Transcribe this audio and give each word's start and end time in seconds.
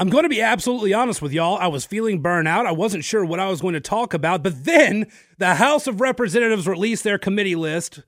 I'm 0.00 0.10
going 0.10 0.22
to 0.22 0.28
be 0.28 0.40
absolutely 0.40 0.94
honest 0.94 1.20
with 1.20 1.32
y'all. 1.32 1.58
I 1.58 1.66
was 1.66 1.84
feeling 1.84 2.22
burnout. 2.22 2.66
I 2.66 2.72
wasn't 2.72 3.02
sure 3.02 3.24
what 3.24 3.40
I 3.40 3.48
was 3.48 3.60
going 3.60 3.74
to 3.74 3.80
talk 3.80 4.14
about, 4.14 4.44
but 4.44 4.64
then 4.64 5.08
the 5.38 5.56
House 5.56 5.88
of 5.88 6.00
Representatives 6.00 6.68
released 6.68 7.02
their 7.02 7.18
committee 7.18 7.56
list 7.56 8.02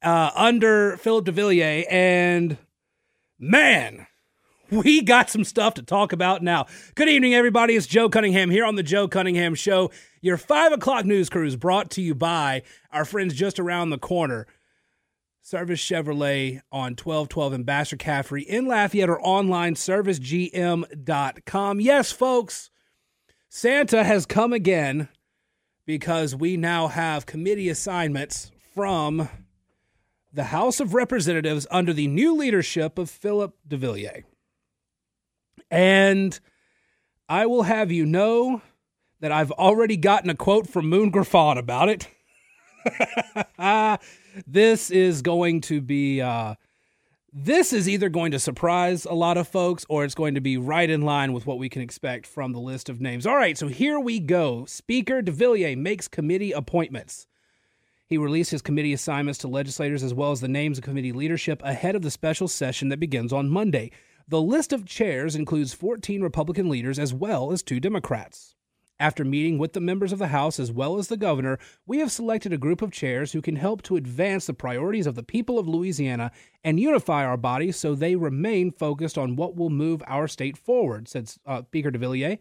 uh, 0.00 0.30
under 0.36 0.96
Phillip 0.96 1.24
DeVillier, 1.24 1.86
and 1.90 2.56
man, 3.36 4.06
we 4.70 5.02
got 5.02 5.28
some 5.28 5.42
stuff 5.42 5.74
to 5.74 5.82
talk 5.82 6.12
about 6.12 6.40
now. 6.40 6.66
Good 6.94 7.08
evening, 7.08 7.34
everybody. 7.34 7.74
It's 7.74 7.88
Joe 7.88 8.08
Cunningham 8.08 8.50
here 8.50 8.64
on 8.64 8.76
the 8.76 8.84
Joe 8.84 9.08
Cunningham 9.08 9.56
Show. 9.56 9.90
Your 10.20 10.36
five 10.36 10.70
o'clock 10.70 11.04
news 11.04 11.28
crew 11.28 11.46
is 11.48 11.56
brought 11.56 11.90
to 11.92 12.00
you 12.00 12.14
by 12.14 12.62
our 12.92 13.04
friends 13.04 13.34
just 13.34 13.58
around 13.58 13.90
the 13.90 13.98
corner. 13.98 14.46
Service 15.44 15.78
Chevrolet 15.78 16.62
on 16.72 16.92
1212 16.92 17.52
Ambassador 17.52 17.98
Caffrey 17.98 18.44
in 18.44 18.66
Lafayette 18.66 19.10
or 19.10 19.20
online 19.20 19.74
servicegm.com. 19.74 21.80
Yes, 21.82 22.10
folks, 22.10 22.70
Santa 23.50 24.04
has 24.04 24.24
come 24.24 24.54
again 24.54 25.10
because 25.84 26.34
we 26.34 26.56
now 26.56 26.88
have 26.88 27.26
committee 27.26 27.68
assignments 27.68 28.50
from 28.74 29.28
the 30.32 30.44
House 30.44 30.80
of 30.80 30.94
Representatives 30.94 31.66
under 31.70 31.92
the 31.92 32.06
new 32.06 32.34
leadership 32.34 32.96
of 32.96 33.10
Phillip 33.10 33.54
DeVillier. 33.68 34.24
And 35.70 36.40
I 37.28 37.44
will 37.44 37.64
have 37.64 37.92
you 37.92 38.06
know 38.06 38.62
that 39.20 39.30
I've 39.30 39.52
already 39.52 39.98
gotten 39.98 40.30
a 40.30 40.34
quote 40.34 40.70
from 40.70 40.88
Moon 40.88 41.10
Griffon 41.10 41.58
about 41.58 41.90
it. 41.90 42.08
this 44.46 44.90
is 44.90 45.22
going 45.22 45.60
to 45.62 45.80
be 45.80 46.20
uh, 46.20 46.54
this 47.36 47.72
is 47.72 47.88
either 47.88 48.08
going 48.08 48.30
to 48.30 48.38
surprise 48.38 49.04
a 49.04 49.12
lot 49.12 49.36
of 49.36 49.48
folks 49.48 49.84
or 49.88 50.04
it's 50.04 50.14
going 50.14 50.34
to 50.36 50.40
be 50.40 50.56
right 50.56 50.88
in 50.88 51.02
line 51.02 51.32
with 51.32 51.46
what 51.46 51.58
we 51.58 51.68
can 51.68 51.82
expect 51.82 52.28
from 52.28 52.52
the 52.52 52.60
list 52.60 52.88
of 52.88 53.00
names. 53.00 53.26
All 53.26 53.36
right, 53.36 53.58
so 53.58 53.66
here 53.66 53.98
we 53.98 54.20
go. 54.20 54.64
Speaker 54.66 55.20
DeVillier 55.20 55.76
makes 55.76 56.06
committee 56.06 56.52
appointments. 56.52 57.26
He 58.06 58.18
released 58.18 58.52
his 58.52 58.62
committee 58.62 58.92
assignments 58.92 59.40
to 59.40 59.48
legislators 59.48 60.04
as 60.04 60.14
well 60.14 60.30
as 60.30 60.40
the 60.40 60.48
names 60.48 60.78
of 60.78 60.84
committee 60.84 61.12
leadership 61.12 61.60
ahead 61.64 61.96
of 61.96 62.02
the 62.02 62.10
special 62.10 62.46
session 62.46 62.88
that 62.90 63.00
begins 63.00 63.32
on 63.32 63.50
Monday. 63.50 63.90
The 64.28 64.40
list 64.40 64.72
of 64.72 64.86
chairs 64.86 65.34
includes 65.34 65.74
14 65.74 66.22
Republican 66.22 66.68
leaders 66.68 67.00
as 67.00 67.12
well 67.12 67.50
as 67.50 67.64
two 67.64 67.80
Democrats. 67.80 68.54
After 69.04 69.22
meeting 69.22 69.58
with 69.58 69.74
the 69.74 69.82
members 69.82 70.12
of 70.12 70.18
the 70.18 70.28
House 70.28 70.58
as 70.58 70.72
well 70.72 70.96
as 70.96 71.08
the 71.08 71.18
governor, 71.18 71.58
we 71.84 71.98
have 71.98 72.10
selected 72.10 72.54
a 72.54 72.56
group 72.56 72.80
of 72.80 72.90
chairs 72.90 73.32
who 73.32 73.42
can 73.42 73.56
help 73.56 73.82
to 73.82 73.96
advance 73.96 74.46
the 74.46 74.54
priorities 74.54 75.06
of 75.06 75.14
the 75.14 75.22
people 75.22 75.58
of 75.58 75.68
Louisiana 75.68 76.32
and 76.64 76.80
unify 76.80 77.22
our 77.22 77.36
body 77.36 77.70
so 77.70 77.94
they 77.94 78.16
remain 78.16 78.70
focused 78.70 79.18
on 79.18 79.36
what 79.36 79.56
will 79.56 79.68
move 79.68 80.02
our 80.06 80.26
state 80.26 80.56
forward, 80.56 81.06
said 81.06 81.30
uh, 81.44 81.60
Speaker 81.64 81.90
DeVillier. 81.90 82.38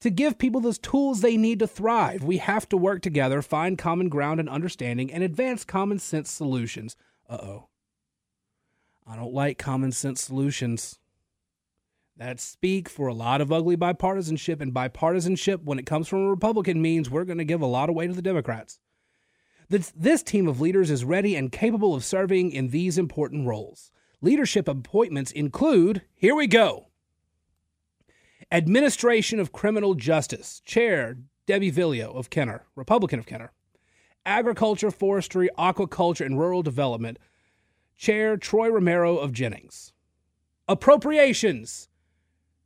To 0.00 0.10
give 0.10 0.38
people 0.38 0.60
the 0.60 0.72
tools 0.72 1.20
they 1.20 1.36
need 1.36 1.60
to 1.60 1.68
thrive, 1.68 2.24
we 2.24 2.38
have 2.38 2.68
to 2.70 2.76
work 2.76 3.00
together, 3.00 3.40
find 3.40 3.78
common 3.78 4.08
ground 4.08 4.40
and 4.40 4.48
understanding, 4.48 5.12
and 5.12 5.22
advance 5.22 5.62
common 5.62 6.00
sense 6.00 6.32
solutions. 6.32 6.96
Uh 7.30 7.38
oh. 7.40 7.68
I 9.06 9.14
don't 9.14 9.32
like 9.32 9.56
common 9.56 9.92
sense 9.92 10.20
solutions 10.20 10.98
that 12.16 12.40
speak 12.40 12.88
for 12.88 13.08
a 13.08 13.14
lot 13.14 13.40
of 13.40 13.52
ugly 13.52 13.76
bipartisanship. 13.76 14.60
And 14.60 14.72
bipartisanship, 14.72 15.62
when 15.64 15.78
it 15.78 15.86
comes 15.86 16.08
from 16.08 16.24
a 16.24 16.30
Republican, 16.30 16.80
means 16.80 17.10
we're 17.10 17.24
going 17.24 17.38
to 17.38 17.44
give 17.44 17.60
a 17.60 17.66
lot 17.66 17.88
of 17.88 17.94
weight 17.94 18.08
to 18.08 18.14
the 18.14 18.22
Democrats. 18.22 18.78
This, 19.68 19.92
this 19.96 20.22
team 20.22 20.46
of 20.46 20.60
leaders 20.60 20.90
is 20.90 21.04
ready 21.04 21.34
and 21.34 21.50
capable 21.50 21.94
of 21.94 22.04
serving 22.04 22.52
in 22.52 22.68
these 22.68 22.98
important 22.98 23.46
roles. 23.46 23.90
Leadership 24.22 24.68
appointments 24.68 25.32
include 25.32 26.02
here 26.14 26.34
we 26.34 26.46
go 26.46 26.86
Administration 28.50 29.40
of 29.40 29.52
Criminal 29.52 29.94
Justice, 29.94 30.60
Chair 30.64 31.18
Debbie 31.46 31.72
Villio 31.72 32.14
of 32.14 32.30
Kenner, 32.30 32.64
Republican 32.76 33.18
of 33.18 33.26
Kenner. 33.26 33.52
Agriculture, 34.24 34.90
Forestry, 34.90 35.48
Aquaculture, 35.56 36.26
and 36.26 36.38
Rural 36.38 36.62
Development, 36.62 37.18
Chair 37.96 38.36
Troy 38.36 38.68
Romero 38.68 39.16
of 39.16 39.32
Jennings. 39.32 39.92
Appropriations, 40.68 41.88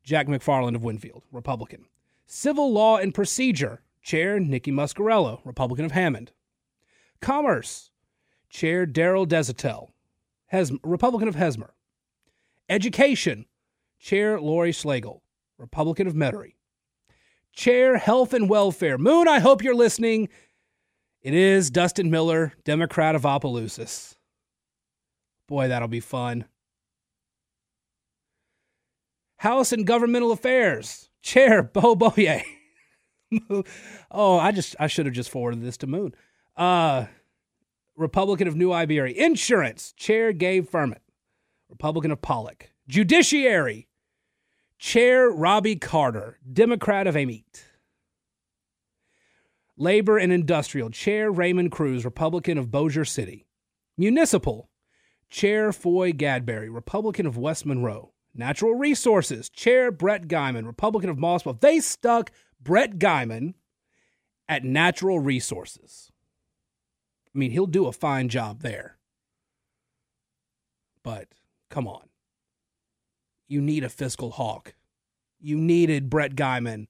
Jack 0.02 0.26
McFarland 0.26 0.74
of 0.74 0.84
Winfield, 0.84 1.24
Republican. 1.32 1.86
Civil 2.26 2.72
Law 2.72 2.96
and 2.96 3.14
Procedure, 3.14 3.82
Chair 4.02 4.38
Nikki 4.40 4.70
Muscarello, 4.70 5.40
Republican 5.44 5.84
of 5.84 5.92
Hammond. 5.92 6.32
Commerce, 7.20 7.90
Chair 8.48 8.86
Daryl 8.86 9.26
Deshotel, 9.26 9.90
Hes- 10.46 10.72
Republican 10.82 11.28
of 11.28 11.36
Hessmer. 11.36 11.70
Education, 12.68 13.46
Chair 13.98 14.40
Lori 14.40 14.72
Schlegel, 14.72 15.22
Republican 15.58 16.06
of 16.06 16.14
Metairie. 16.14 16.54
Chair 17.52 17.98
Health 17.98 18.32
and 18.32 18.48
Welfare, 18.48 18.96
Moon, 18.96 19.28
I 19.28 19.40
hope 19.40 19.62
you're 19.62 19.74
listening. 19.74 20.28
It 21.20 21.34
is 21.34 21.70
Dustin 21.70 22.10
Miller, 22.10 22.54
Democrat 22.64 23.14
of 23.14 23.26
Opelousas. 23.26 24.14
Boy, 25.46 25.68
that'll 25.68 25.88
be 25.88 26.00
fun. 26.00 26.46
House 29.40 29.72
and 29.72 29.86
Governmental 29.86 30.32
Affairs, 30.32 31.08
Chair 31.22 31.62
Beau 31.62 31.96
Beaullieu. 31.96 32.42
oh, 34.10 34.38
I 34.38 34.52
just 34.52 34.76
I 34.78 34.86
should 34.86 35.06
have 35.06 35.14
just 35.14 35.30
forwarded 35.30 35.62
this 35.62 35.78
to 35.78 35.86
Moon. 35.86 36.14
Uh, 36.58 37.06
Republican 37.96 38.48
of 38.48 38.54
New 38.54 38.70
Iberia. 38.70 39.14
Insurance, 39.14 39.94
Chair 39.96 40.34
Gabe 40.34 40.68
Firment. 40.68 41.00
Republican 41.70 42.10
of 42.10 42.20
Pollock. 42.20 42.70
Judiciary, 42.86 43.88
Chair 44.78 45.30
Robbie 45.30 45.76
Carter, 45.76 46.38
Democrat 46.52 47.06
of 47.06 47.16
Amite. 47.16 47.64
Labor 49.78 50.18
and 50.18 50.34
Industrial, 50.34 50.90
Chair 50.90 51.32
Raymond 51.32 51.72
Crews, 51.72 52.04
Republican 52.04 52.58
of 52.58 52.70
Bossier 52.70 53.06
City. 53.06 53.46
Municipal, 53.96 54.68
Chair 55.30 55.72
Foy 55.72 56.12
Gadberry, 56.12 56.68
Republican 56.70 57.24
of 57.24 57.38
West 57.38 57.64
Monroe. 57.64 58.12
Natural 58.34 58.74
Resources, 58.74 59.48
Chair 59.48 59.90
Brett 59.90 60.28
Geymann, 60.28 60.66
Republican 60.66 61.10
of 61.10 61.16
Mossville. 61.16 61.60
They 61.60 61.80
stuck 61.80 62.30
Brett 62.60 62.98
Geymann 62.98 63.54
at 64.48 64.64
Natural 64.64 65.18
Resources. 65.18 66.10
I 67.34 67.38
mean, 67.38 67.50
he'll 67.50 67.66
do 67.66 67.86
a 67.86 67.92
fine 67.92 68.28
job 68.28 68.62
there. 68.62 68.98
But 71.02 71.28
come 71.70 71.86
on. 71.86 72.08
You 73.48 73.60
need 73.60 73.84
a 73.84 73.88
fiscal 73.88 74.30
hawk. 74.30 74.74
You 75.40 75.56
needed 75.56 76.10
Brett 76.10 76.34
Geymann 76.34 76.86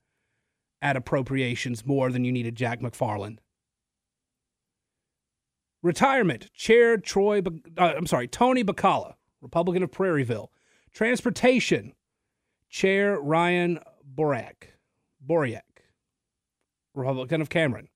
at 0.83 0.97
appropriations 0.97 1.87
more 1.87 2.11
than 2.11 2.25
you 2.25 2.33
needed 2.33 2.55
Jack 2.55 2.81
McFarland. 2.81 3.39
Retirement, 5.83 6.53
Chair 6.53 6.99
Troy, 6.99 7.41
uh, 7.79 7.93
I'm 7.97 8.07
sorry, 8.07 8.29
Tony 8.29 8.63
Bacala, 8.63 9.15
Republican 9.41 9.83
of 9.83 9.91
Prairieville. 9.91 10.49
Transportation, 10.93 11.95
Chair 12.69 13.21
Ryan 13.21 13.79
Borak, 14.15 14.75
Bourriaque, 15.25 15.85
Republican 16.95 17.41
of 17.41 17.49
Cameron. 17.49 17.89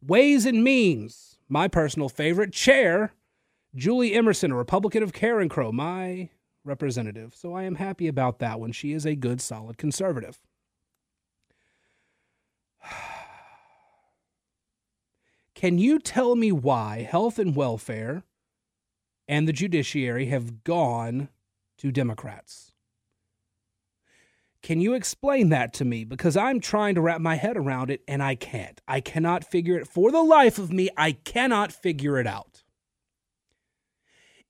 Ways 0.00 0.46
and 0.46 0.62
Means, 0.62 1.38
my 1.48 1.68
personal 1.68 2.08
favorite, 2.08 2.52
Chair 2.52 3.12
Julie 3.74 4.14
Emerson, 4.14 4.52
a 4.52 4.56
Republican 4.56 5.02
of 5.02 5.12
Carencro, 5.12 5.72
my 5.72 6.30
representative. 6.64 7.34
So 7.34 7.54
I 7.54 7.64
am 7.64 7.74
happy 7.76 8.08
about 8.08 8.38
that 8.40 8.60
one. 8.60 8.72
She 8.72 8.92
is 8.92 9.06
a 9.06 9.14
good, 9.14 9.40
solid 9.40 9.78
conservative. 9.78 10.38
Can 15.54 15.78
you 15.78 15.98
tell 15.98 16.36
me 16.36 16.52
why 16.52 17.02
health 17.02 17.38
and 17.38 17.54
welfare 17.56 18.22
and 19.26 19.46
the 19.46 19.52
judiciary 19.52 20.26
have 20.26 20.64
gone 20.64 21.28
to 21.78 21.90
Democrats. 21.90 22.72
Can 24.62 24.80
you 24.80 24.94
explain 24.94 25.50
that 25.50 25.72
to 25.74 25.84
me? 25.84 26.04
Because 26.04 26.36
I'm 26.36 26.60
trying 26.60 26.96
to 26.96 27.00
wrap 27.00 27.20
my 27.20 27.36
head 27.36 27.56
around 27.56 27.90
it 27.90 28.02
and 28.08 28.22
I 28.22 28.34
can't. 28.34 28.80
I 28.88 29.00
cannot 29.00 29.44
figure 29.44 29.78
it 29.78 29.86
for 29.86 30.10
the 30.10 30.22
life 30.22 30.58
of 30.58 30.72
me. 30.72 30.90
I 30.96 31.12
cannot 31.12 31.72
figure 31.72 32.18
it 32.18 32.26
out. 32.26 32.64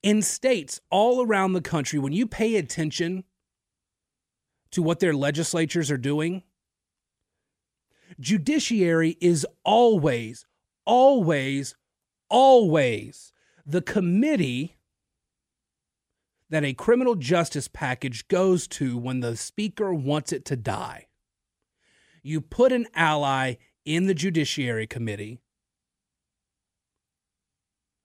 In 0.02 0.22
states 0.22 0.80
all 0.90 1.25
around 1.25 1.52
the 1.52 1.60
country, 1.60 1.98
when 1.98 2.12
you 2.12 2.26
pay 2.26 2.56
attention 2.56 3.25
to 4.70 4.82
what 4.82 5.00
their 5.00 5.12
legislatures 5.12 5.90
are 5.90 5.98
doing, 5.98 6.42
judiciary 8.19 9.19
is 9.20 9.46
always, 9.64 10.46
always, 10.86 11.74
always 12.31 13.32
the 13.66 13.82
committee 13.82 14.77
that 16.50 16.64
a 16.64 16.74
criminal 16.74 17.14
justice 17.14 17.68
package 17.68 18.26
goes 18.28 18.66
to 18.68 18.96
when 18.96 19.20
the 19.20 19.36
speaker 19.36 19.92
wants 19.92 20.32
it 20.32 20.44
to 20.46 20.56
die. 20.56 21.08
You 22.22 22.40
put 22.40 22.72
an 22.72 22.86
ally 22.94 23.54
in 23.84 24.06
the 24.06 24.14
Judiciary 24.14 24.86
Committee 24.86 25.40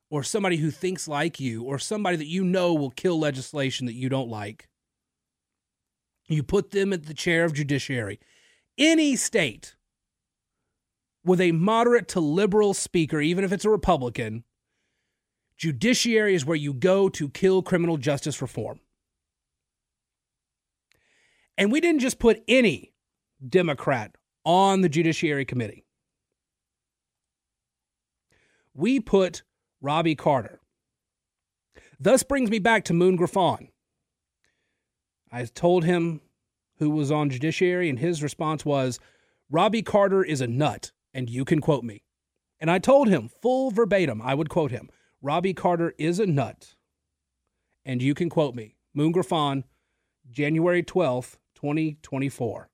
or 0.09 0.23
somebody 0.23 0.57
who 0.57 0.71
thinks 0.71 1.07
like 1.07 1.39
you 1.39 1.63
or 1.63 1.79
somebody 1.79 2.17
that 2.17 2.27
you 2.27 2.43
know 2.43 2.73
will 2.73 2.91
kill 2.91 3.19
legislation 3.19 3.85
that 3.87 3.95
you 3.95 4.09
don't 4.09 4.29
like. 4.29 4.67
You 6.27 6.43
put 6.43 6.71
them 6.71 6.93
at 6.93 7.05
the 7.05 7.13
chair 7.13 7.45
of 7.45 7.53
judiciary. 7.53 8.19
Any 8.77 9.15
state 9.15 9.75
with 11.25 11.41
a 11.41 11.51
moderate 11.51 12.07
to 12.09 12.19
liberal 12.19 12.73
speaker, 12.73 13.21
even 13.21 13.43
if 13.43 13.51
it's 13.51 13.65
a 13.65 13.69
Republican, 13.69 14.43
judiciary 15.57 16.35
is 16.35 16.45
where 16.45 16.57
you 16.57 16.73
go 16.73 17.09
to 17.09 17.29
kill 17.29 17.61
criminal 17.61 17.97
justice 17.97 18.41
reform. 18.41 18.79
And 21.57 21.71
we 21.71 21.81
didn't 21.81 22.01
just 22.01 22.19
put 22.19 22.43
any 22.47 22.93
Democrat 23.47 24.15
on 24.45 24.81
the 24.81 24.89
Judiciary 24.89 25.45
Committee. 25.45 25.85
We 28.73 28.99
put 28.99 29.43
Robbie 29.81 30.15
Carter. 30.15 30.59
Thus 31.99 32.23
brings 32.23 32.49
me 32.49 32.59
back 32.59 32.83
to 32.85 32.93
Moon 32.93 33.15
Griffon. 33.15 33.69
I 35.31 35.45
told 35.45 35.85
him 35.85 36.21
who 36.79 36.89
was 36.89 37.11
on 37.11 37.29
Judiciary, 37.29 37.89
and 37.89 37.99
his 37.99 38.23
response 38.23 38.65
was 38.65 38.99
Robbie 39.49 39.83
Carter 39.83 40.23
is 40.23 40.41
a 40.41 40.47
nut, 40.47 40.91
and 41.13 41.29
you 41.29 41.45
can 41.45 41.61
quote 41.61 41.83
me. 41.83 42.03
And 42.59 42.71
I 42.71 42.79
told 42.79 43.09
him, 43.09 43.29
full 43.41 43.71
verbatim, 43.71 44.21
I 44.21 44.33
would 44.33 44.49
quote 44.49 44.71
him 44.71 44.89
Robbie 45.23 45.53
Carter 45.53 45.93
is 45.97 46.19
a 46.19 46.25
nut, 46.25 46.75
and 47.85 48.01
you 48.01 48.13
can 48.13 48.29
quote 48.29 48.55
me. 48.55 48.75
Moon 48.93 49.13
Griffon, 49.13 49.63
January 50.29 50.83
12th, 50.83 51.37
2024. 51.55 52.69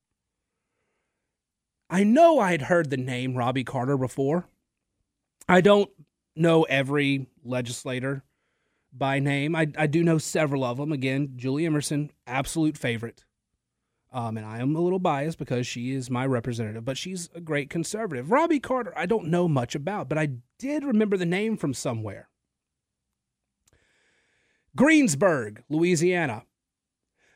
I 1.91 2.03
know 2.03 2.39
I 2.39 2.49
had 2.49 2.63
heard 2.63 2.89
the 2.89 2.97
name 2.97 3.35
Robbie 3.35 3.63
Carter 3.63 3.97
before. 3.97 4.47
I 5.47 5.61
don't 5.61 5.91
know 6.35 6.63
every 6.63 7.27
legislator 7.43 8.23
by 8.91 9.19
name. 9.19 9.55
I, 9.55 9.67
I 9.77 9.85
do 9.85 10.03
know 10.03 10.17
several 10.17 10.63
of 10.63 10.77
them. 10.77 10.91
Again, 10.91 11.33
Julie 11.35 11.67
Emerson, 11.67 12.09
absolute 12.25 12.79
favorite. 12.79 13.25
Um, 14.11 14.37
and 14.37 14.45
I 14.45 14.57
am 14.57 14.75
a 14.75 14.81
little 14.81 14.97
biased 14.97 15.37
because 15.37 15.67
she 15.67 15.91
is 15.91 16.09
my 16.09 16.25
representative, 16.25 16.83
but 16.83 16.97
she's 16.97 17.29
a 17.35 17.41
great 17.41 17.69
conservative. 17.69 18.31
Robbie 18.31 18.59
Carter, 18.59 18.91
I 18.97 19.05
don't 19.05 19.27
know 19.27 19.47
much 19.47 19.75
about, 19.75 20.09
but 20.09 20.17
I 20.17 20.29
did 20.57 20.83
remember 20.83 21.15
the 21.15 21.27
name 21.27 21.55
from 21.55 21.75
somewhere. 21.75 22.27
Greensburg, 24.75 25.63
Louisiana. 25.67 26.43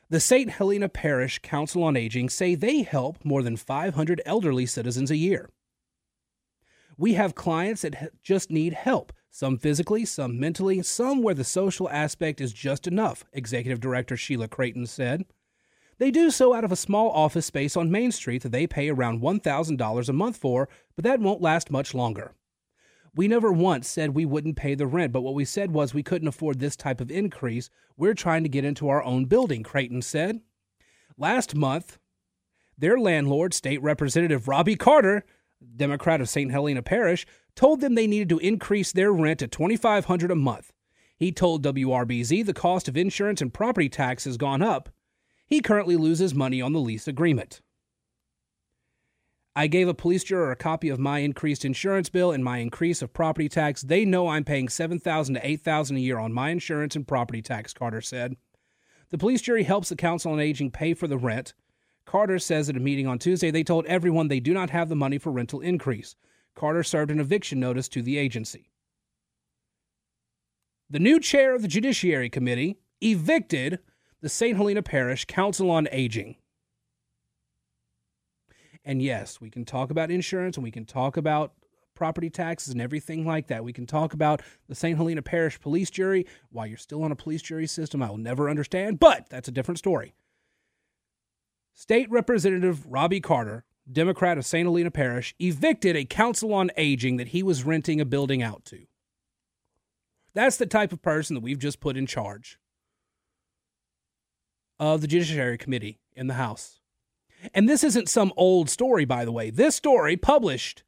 The 0.08 0.20
St. 0.20 0.50
Helena 0.50 0.88
Parish 0.88 1.40
Council 1.40 1.82
on 1.82 1.96
Aging 1.96 2.28
say 2.28 2.54
they 2.54 2.82
help 2.82 3.24
more 3.24 3.42
than 3.42 3.56
500 3.56 4.22
elderly 4.24 4.66
citizens 4.66 5.10
a 5.10 5.16
year. 5.16 5.50
We 6.96 7.14
have 7.14 7.34
clients 7.34 7.82
that 7.82 8.12
just 8.22 8.52
need 8.52 8.72
help, 8.72 9.12
some 9.30 9.58
physically, 9.58 10.04
some 10.04 10.38
mentally, 10.38 10.80
some 10.82 11.22
where 11.22 11.34
the 11.34 11.42
social 11.42 11.90
aspect 11.90 12.40
is 12.40 12.52
just 12.52 12.86
enough, 12.86 13.24
Executive 13.32 13.80
Director 13.80 14.16
Sheila 14.16 14.46
Creighton 14.46 14.86
said. 14.86 15.24
They 15.98 16.12
do 16.12 16.30
so 16.30 16.54
out 16.54 16.64
of 16.64 16.70
a 16.70 16.76
small 16.76 17.10
office 17.10 17.46
space 17.46 17.76
on 17.76 17.90
Main 17.90 18.12
Street 18.12 18.42
that 18.42 18.52
they 18.52 18.68
pay 18.68 18.90
around 18.90 19.22
$1,000 19.22 20.08
a 20.08 20.12
month 20.12 20.36
for, 20.36 20.68
but 20.94 21.02
that 21.02 21.20
won't 21.20 21.42
last 21.42 21.68
much 21.68 21.94
longer. 21.94 22.32
We 23.16 23.28
never 23.28 23.52
once 23.52 23.88
said 23.88 24.10
we 24.10 24.24
wouldn't 24.24 24.56
pay 24.56 24.74
the 24.74 24.86
rent, 24.86 25.12
but 25.12 25.22
what 25.22 25.34
we 25.34 25.44
said 25.44 25.70
was 25.70 25.94
we 25.94 26.02
couldn't 26.02 26.28
afford 26.28 26.58
this 26.58 26.74
type 26.74 27.00
of 27.00 27.10
increase. 27.10 27.70
We're 27.96 28.14
trying 28.14 28.42
to 28.42 28.48
get 28.48 28.64
into 28.64 28.88
our 28.88 29.04
own 29.04 29.26
building, 29.26 29.62
Creighton 29.62 30.02
said. 30.02 30.40
Last 31.16 31.54
month, 31.54 31.98
their 32.76 32.98
landlord, 32.98 33.54
State 33.54 33.80
Representative 33.82 34.48
Robbie 34.48 34.74
Carter, 34.74 35.24
Democrat 35.76 36.20
of 36.20 36.28
St. 36.28 36.50
Helena 36.50 36.82
Parish, 36.82 37.24
told 37.54 37.80
them 37.80 37.94
they 37.94 38.08
needed 38.08 38.28
to 38.30 38.38
increase 38.38 38.90
their 38.90 39.12
rent 39.12 39.38
to 39.38 39.48
$2,500 39.48 40.30
a 40.30 40.34
month. 40.34 40.72
He 41.16 41.30
told 41.30 41.64
WBRZ 41.64 42.44
the 42.44 42.52
cost 42.52 42.88
of 42.88 42.96
insurance 42.96 43.40
and 43.40 43.54
property 43.54 43.88
tax 43.88 44.24
has 44.24 44.36
gone 44.36 44.60
up. 44.60 44.88
He 45.46 45.60
currently 45.60 45.96
loses 45.96 46.34
money 46.34 46.60
on 46.60 46.72
the 46.72 46.80
lease 46.80 47.06
agreement. 47.06 47.60
I 49.56 49.68
gave 49.68 49.86
a 49.86 49.94
police 49.94 50.24
juror 50.24 50.50
a 50.50 50.56
copy 50.56 50.88
of 50.88 50.98
my 50.98 51.20
increased 51.20 51.64
insurance 51.64 52.08
bill 52.08 52.32
and 52.32 52.42
my 52.42 52.58
increase 52.58 53.02
of 53.02 53.12
property 53.12 53.48
tax. 53.48 53.82
They 53.82 54.04
know 54.04 54.28
I'm 54.28 54.44
paying 54.44 54.68
7000 54.68 55.36
to 55.36 55.46
8000 55.46 55.96
a 55.96 56.00
year 56.00 56.18
on 56.18 56.32
my 56.32 56.50
insurance 56.50 56.96
and 56.96 57.06
property 57.06 57.40
tax, 57.40 57.72
Carter 57.72 58.00
said. 58.00 58.36
The 59.10 59.18
police 59.18 59.42
jury 59.42 59.62
helps 59.62 59.90
the 59.90 59.96
Council 59.96 60.32
on 60.32 60.40
Aging 60.40 60.72
pay 60.72 60.92
for 60.92 61.06
the 61.06 61.18
rent. 61.18 61.54
Carter 62.04 62.40
says 62.40 62.68
at 62.68 62.76
a 62.76 62.80
meeting 62.80 63.06
on 63.06 63.20
Tuesday 63.20 63.52
they 63.52 63.62
told 63.62 63.86
everyone 63.86 64.26
they 64.26 64.40
do 64.40 64.52
not 64.52 64.70
have 64.70 64.88
the 64.88 64.96
money 64.96 65.18
for 65.18 65.30
rental 65.30 65.60
increase. 65.60 66.16
Carter 66.56 66.82
served 66.82 67.12
an 67.12 67.20
eviction 67.20 67.60
notice 67.60 67.88
to 67.90 68.02
the 68.02 68.18
agency. 68.18 68.70
The 70.90 70.98
new 70.98 71.20
chair 71.20 71.54
of 71.54 71.62
the 71.62 71.68
Judiciary 71.68 72.28
Committee 72.28 72.78
evicted 73.00 73.78
the 74.20 74.28
St. 74.28 74.56
Helena 74.56 74.82
Parish 74.82 75.26
Council 75.26 75.70
on 75.70 75.88
Aging. 75.92 76.36
And 78.84 79.00
yes, 79.00 79.40
we 79.40 79.50
can 79.50 79.64
talk 79.64 79.90
about 79.90 80.10
insurance 80.10 80.56
and 80.56 80.64
we 80.64 80.70
can 80.70 80.84
talk 80.84 81.16
about 81.16 81.52
property 81.94 82.28
taxes 82.28 82.72
and 82.72 82.82
everything 82.82 83.24
like 83.26 83.46
that. 83.46 83.64
We 83.64 83.72
can 83.72 83.86
talk 83.86 84.12
about 84.12 84.42
the 84.68 84.74
St. 84.74 84.96
Helena 84.96 85.22
Parish 85.22 85.60
police 85.60 85.90
jury. 85.90 86.26
Why 86.50 86.66
you're 86.66 86.76
still 86.76 87.02
on 87.02 87.12
a 87.12 87.16
police 87.16 87.42
jury 87.42 87.66
system, 87.66 88.02
I 88.02 88.10
will 88.10 88.18
never 88.18 88.50
understand, 88.50 88.98
but 88.98 89.28
that's 89.30 89.48
a 89.48 89.52
different 89.52 89.78
story. 89.78 90.14
State 91.72 92.10
Representative 92.10 92.86
Robbie 92.86 93.20
Carter, 93.20 93.64
Democrat 93.90 94.38
of 94.38 94.46
St. 94.46 94.66
Helena 94.66 94.90
Parish, 94.90 95.34
evicted 95.40 95.96
a 95.96 96.04
council 96.04 96.52
on 96.52 96.70
aging 96.76 97.16
that 97.16 97.28
he 97.28 97.42
was 97.42 97.64
renting 97.64 98.00
a 98.00 98.04
building 98.04 98.42
out 98.42 98.64
to. 98.66 98.86
That's 100.34 100.56
the 100.56 100.66
type 100.66 100.92
of 100.92 101.00
person 101.00 101.34
that 101.34 101.42
we've 101.42 101.58
just 101.58 101.80
put 101.80 101.96
in 101.96 102.06
charge 102.06 102.58
of 104.78 105.00
the 105.00 105.06
Judiciary 105.06 105.58
Committee 105.58 106.00
in 106.14 106.26
the 106.26 106.34
House. 106.34 106.80
And 107.52 107.68
this 107.68 107.84
isn't 107.84 108.08
some 108.08 108.32
old 108.36 108.70
story, 108.70 109.04
by 109.04 109.24
the 109.24 109.32
way. 109.32 109.50
This 109.50 109.76
story 109.76 110.16
published 110.16 110.82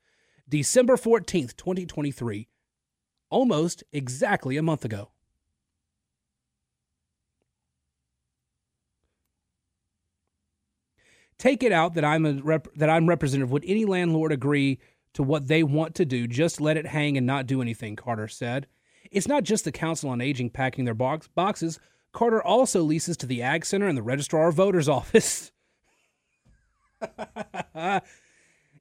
December 0.49 0.97
14th, 0.97 1.57
2023, 1.57 2.49
almost 3.29 3.85
exactly 3.93 4.57
a 4.57 4.63
month 4.63 4.85
ago. 4.85 5.11
Take 11.39 11.63
it 11.63 11.73
out 11.73 11.95
that 11.95 12.05
I'm 12.05 12.25
a 12.25 12.35
rep- 12.35 12.73
that 12.77 12.89
I'm 12.89 13.09
representative. 13.09 13.51
Would 13.51 13.65
any 13.67 13.85
landlord 13.85 14.33
agree 14.33 14.79
to 15.13 15.23
what 15.23 15.49
they 15.49 15.63
want 15.63 15.95
to 15.97 16.07
do? 16.07 16.27
Just 16.27 16.61
let 16.61 16.79
it 16.79 16.87
hang 16.87 17.19
and 17.19 17.27
not 17.27 17.47
do 17.47 17.61
anything, 17.61 17.95
Carter 17.95 18.29
said. 18.29 18.67
It's 19.11 19.29
not 19.29 19.45
just 19.45 19.65
the 19.65 19.73
Council 19.73 20.09
on 20.11 20.21
Aging 20.23 20.51
packing 20.51 20.87
their 20.87 20.95
box- 20.95 21.29
boxes. 21.29 21.79
Carter 22.13 22.43
also 22.43 22.83
leases 22.83 23.17
to 23.19 23.27
the 23.27 23.43
Ag 23.43 23.67
Center 23.67 23.87
and 23.87 23.99
the 23.99 24.03
Registrar 24.03 24.49
of 24.49 24.55
Voters 24.55 24.89
office. 24.89 25.53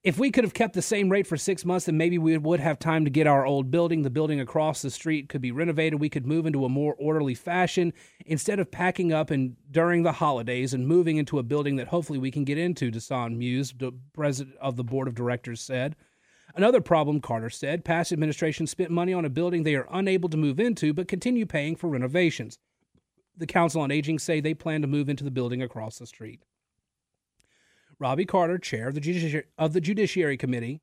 if 0.04 0.20
we 0.20 0.30
could 0.30 0.44
have 0.44 0.54
kept 0.54 0.76
the 0.76 0.82
same 0.82 1.10
rate 1.10 1.26
for 1.26 1.36
six 1.36 1.66
months, 1.66 1.88
then 1.88 1.98
maybe 1.98 2.18
we 2.18 2.38
would 2.38 2.60
have 2.60 2.78
time 2.78 3.06
to 3.06 3.10
get 3.10 3.26
our 3.26 3.46
old 3.46 3.72
building. 3.72 4.04
The 4.04 4.10
building 4.12 4.40
across 4.40 4.82
the 4.82 4.92
street 4.92 5.30
could 5.30 5.42
be 5.42 5.52
renovated. 5.52 6.00
We 6.00 6.10
could 6.10 6.28
move 6.28 6.46
into 6.46 6.64
a 6.64 6.70
more 6.70 6.96
orderly 7.00 7.34
fashion 7.34 7.92
instead 8.26 8.60
of 8.60 8.70
packing 8.70 9.12
up 9.12 9.32
and 9.32 9.56
during 9.72 10.04
the 10.04 10.12
holidays 10.12 10.74
and 10.74 10.88
moving 10.88 11.18
into 11.18 11.40
a 11.40 11.44
building 11.44 11.78
that 11.78 11.88
hopefully 11.88 12.20
we 12.20 12.30
can 12.30 12.44
get 12.44 12.60
into, 12.60 12.92
Desan 12.92 13.38
Muse, 13.38 13.74
the 13.78 13.94
president 14.14 14.56
of 14.62 14.76
the 14.76 14.84
board 14.84 15.08
of 15.08 15.16
directors, 15.16 15.60
said. 15.60 15.96
Another 16.54 16.82
problem, 16.82 17.20
Carter 17.20 17.50
said, 17.50 17.84
past 17.84 18.12
administration 18.12 18.68
spent 18.68 18.92
money 18.92 19.12
on 19.12 19.26
a 19.26 19.30
building 19.30 19.64
they 19.64 19.76
are 19.76 19.88
unable 19.92 20.30
to 20.30 20.38
move 20.38 20.60
into 20.60 20.94
but 20.94 21.08
continue 21.08 21.46
paying 21.46 21.76
for 21.76 21.90
renovations. 21.90 22.60
The 23.36 23.48
Council 23.48 23.82
on 23.82 23.92
Aging 23.92 24.20
say 24.20 24.40
they 24.40 24.54
plan 24.54 24.82
to 24.82 24.88
move 24.88 25.10
into 25.10 25.24
the 25.24 25.32
building 25.32 25.62
across 25.62 25.98
the 25.98 26.06
street. 26.06 26.44
Robbie 28.00 28.26
Carter, 28.26 28.58
chair 28.58 28.90
of 28.90 28.96
the, 28.96 29.02
Judici- 29.02 29.44
of 29.58 29.74
the 29.74 29.82
Judiciary 29.82 30.38
Committee, 30.38 30.82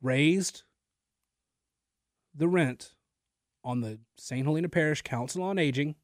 raised 0.00 0.62
the 2.34 2.48
rent 2.48 2.94
on 3.64 3.80
the 3.80 3.98
St. 4.16 4.44
Helena 4.44 4.68
Parish 4.68 5.02
Council 5.02 5.42
on 5.42 5.58
Aging. 5.58 5.94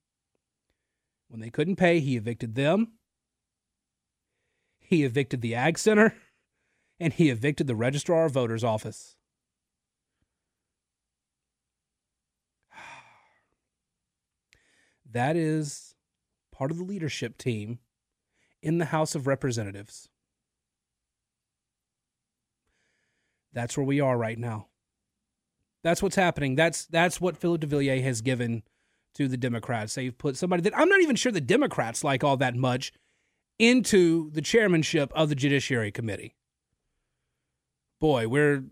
When 1.28 1.40
they 1.40 1.50
couldn't 1.50 1.76
pay, 1.76 2.00
he 2.00 2.16
evicted 2.16 2.54
them. 2.54 2.92
He 4.80 5.04
evicted 5.04 5.40
the 5.40 5.54
Ag 5.54 5.78
Center, 5.78 6.16
and 6.98 7.12
he 7.12 7.30
evicted 7.30 7.68
the 7.68 7.76
Registrar 7.76 8.24
of 8.24 8.32
Voters 8.32 8.64
office. 8.64 9.14
That 15.12 15.36
is 15.36 15.96
part 16.52 16.70
of 16.70 16.78
the 16.78 16.84
leadership 16.84 17.36
team 17.36 17.80
in 18.62 18.78
the 18.78 18.86
House 18.86 19.14
of 19.14 19.26
Representatives. 19.26 20.08
That's 23.52 23.76
where 23.76 23.86
we 23.86 24.00
are 24.00 24.16
right 24.16 24.38
now. 24.38 24.68
That's 25.82 26.02
what's 26.02 26.16
happening. 26.16 26.56
That's 26.56 26.86
that's 26.86 27.20
what 27.20 27.36
Phillip 27.36 27.60
de 27.62 28.00
has 28.00 28.20
given 28.20 28.62
to 29.14 29.28
the 29.28 29.36
Democrats. 29.36 29.94
They've 29.94 30.16
put 30.16 30.36
somebody 30.36 30.62
that 30.62 30.76
I'm 30.76 30.88
not 30.88 31.00
even 31.00 31.16
sure 31.16 31.32
the 31.32 31.40
Democrats 31.40 32.04
like 32.04 32.22
all 32.22 32.36
that 32.36 32.54
much 32.54 32.92
into 33.58 34.30
the 34.30 34.40
chairmanship 34.40 35.12
of 35.14 35.28
the 35.28 35.34
Judiciary 35.34 35.90
Committee. 35.90 36.34
Boy, 38.00 38.28
we're 38.28 38.64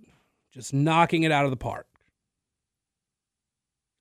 just 0.50 0.72
knocking 0.72 1.22
it 1.22 1.32
out 1.32 1.44
of 1.44 1.50
the 1.50 1.56
park. 1.56 1.86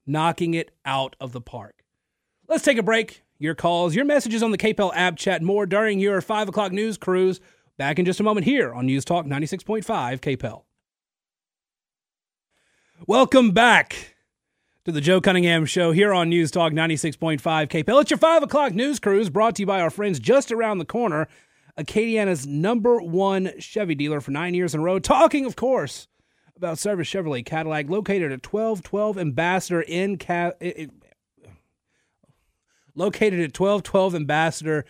Knocking 0.05 0.53
it 0.53 0.71
out 0.85 1.15
of 1.19 1.33
the 1.33 1.41
park. 1.41 1.83
Let's 2.47 2.63
take 2.63 2.77
a 2.77 2.83
break. 2.83 3.23
Your 3.39 3.55
calls, 3.55 3.95
your 3.95 4.05
messages 4.05 4.41
on 4.41 4.51
the 4.51 4.57
KPEL 4.57 4.91
app 4.95 5.15
chat, 5.15 5.41
more 5.41 5.65
during 5.65 5.99
your 5.99 6.21
5 6.21 6.49
o'clock 6.49 6.71
news 6.71 6.97
cruise. 6.97 7.39
Back 7.77 7.99
in 7.99 8.05
just 8.05 8.19
a 8.19 8.23
moment 8.23 8.45
here 8.45 8.73
on 8.73 8.87
News 8.87 9.05
Talk 9.05 9.25
96.5 9.25 9.83
KPEL. 10.19 10.63
Welcome 13.05 13.51
back 13.51 14.15
to 14.85 14.91
the 14.91 15.01
Joe 15.01 15.21
Cunningham 15.21 15.65
Show 15.65 15.91
here 15.91 16.13
on 16.13 16.29
News 16.29 16.49
Talk 16.49 16.73
96.5 16.73 17.39
KPEL. 17.39 18.01
It's 18.01 18.09
your 18.09 18.17
5 18.17 18.43
o'clock 18.43 18.73
news 18.73 18.99
cruise 18.99 19.29
brought 19.29 19.55
to 19.55 19.61
you 19.61 19.67
by 19.67 19.81
our 19.81 19.91
friends 19.91 20.19
just 20.19 20.51
around 20.51 20.79
the 20.79 20.85
corner, 20.85 21.27
Acadiana's 21.77 22.47
number 22.47 22.99
one 22.99 23.51
Chevy 23.59 23.93
dealer 23.93 24.21
for 24.21 24.31
nine 24.31 24.55
years 24.55 24.73
in 24.73 24.79
a 24.79 24.83
row. 24.83 24.97
Talking, 24.97 25.45
of 25.45 25.55
course, 25.55 26.07
about 26.55 26.79
Service 26.79 27.07
Chevrolet 27.07 27.45
Cadillac, 27.45 27.87
located 27.87 28.31
at 28.31 28.43
1212 28.43 29.19
Ambassador 29.19 29.81
in 29.81 30.17
Ca- 30.17 30.53
located 32.97 33.39
at 33.39 33.57
1212 33.57 34.15
Ambassador 34.15 34.85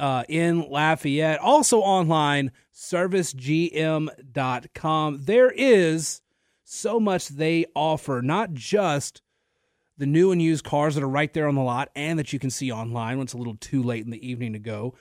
uh, 0.00 0.24
in 0.28 0.68
Lafayette. 0.68 1.38
Also 1.40 1.78
online, 1.80 2.50
servicegm.com. 2.74 5.24
There 5.24 5.50
is 5.50 6.22
so 6.64 6.98
much 6.98 7.28
they 7.28 7.66
offer, 7.74 8.22
not 8.22 8.52
just 8.52 9.22
the 9.98 10.06
new 10.06 10.32
and 10.32 10.42
used 10.42 10.64
cars 10.64 10.94
that 10.94 11.04
are 11.04 11.08
right 11.08 11.32
there 11.32 11.48
on 11.48 11.54
the 11.54 11.62
lot 11.62 11.88
and 11.94 12.18
that 12.18 12.30
you 12.32 12.38
can 12.38 12.50
see 12.50 12.70
online 12.70 13.16
when 13.16 13.24
it's 13.24 13.32
a 13.32 13.38
little 13.38 13.56
too 13.56 13.82
late 13.82 14.04
in 14.04 14.10
the 14.10 14.28
evening 14.28 14.52
to 14.52 14.58
go. 14.58 14.94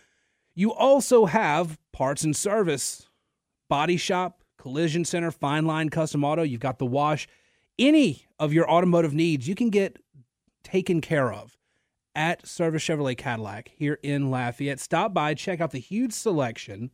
You 0.54 0.74
also 0.74 1.25
have 1.25 1.77
parts 1.92 2.24
and 2.24 2.34
service, 2.36 3.10
body 3.68 3.98
shop, 3.98 4.42
collision 4.58 5.04
center, 5.04 5.32
fine 5.32 5.65
line 5.65 5.89
custom 5.89 6.24
auto. 6.24 6.44
You've 6.44 6.62
got 6.62 6.80
the 6.80 6.86
wash. 6.86 7.27
Any 7.77 8.25
of 8.39 8.54
your 8.54 8.70
automotive 8.70 9.13
needs 9.13 9.50
you 9.50 9.56
can 9.56 9.70
get 9.70 9.98
taken 10.63 11.01
care 11.01 11.34
of 11.34 11.55
at 12.16 12.48
Service 12.48 12.84
Chevrolet 12.84 13.18
Cadillac 13.18 13.72
here 13.76 14.00
in 14.02 14.32
Lafayette. 14.32 14.80
Stop 14.80 15.14
by, 15.14 15.34
check 15.34 15.62
out 15.62 15.72
the 15.72 15.80
huge 15.80 16.14
selection, 16.14 16.92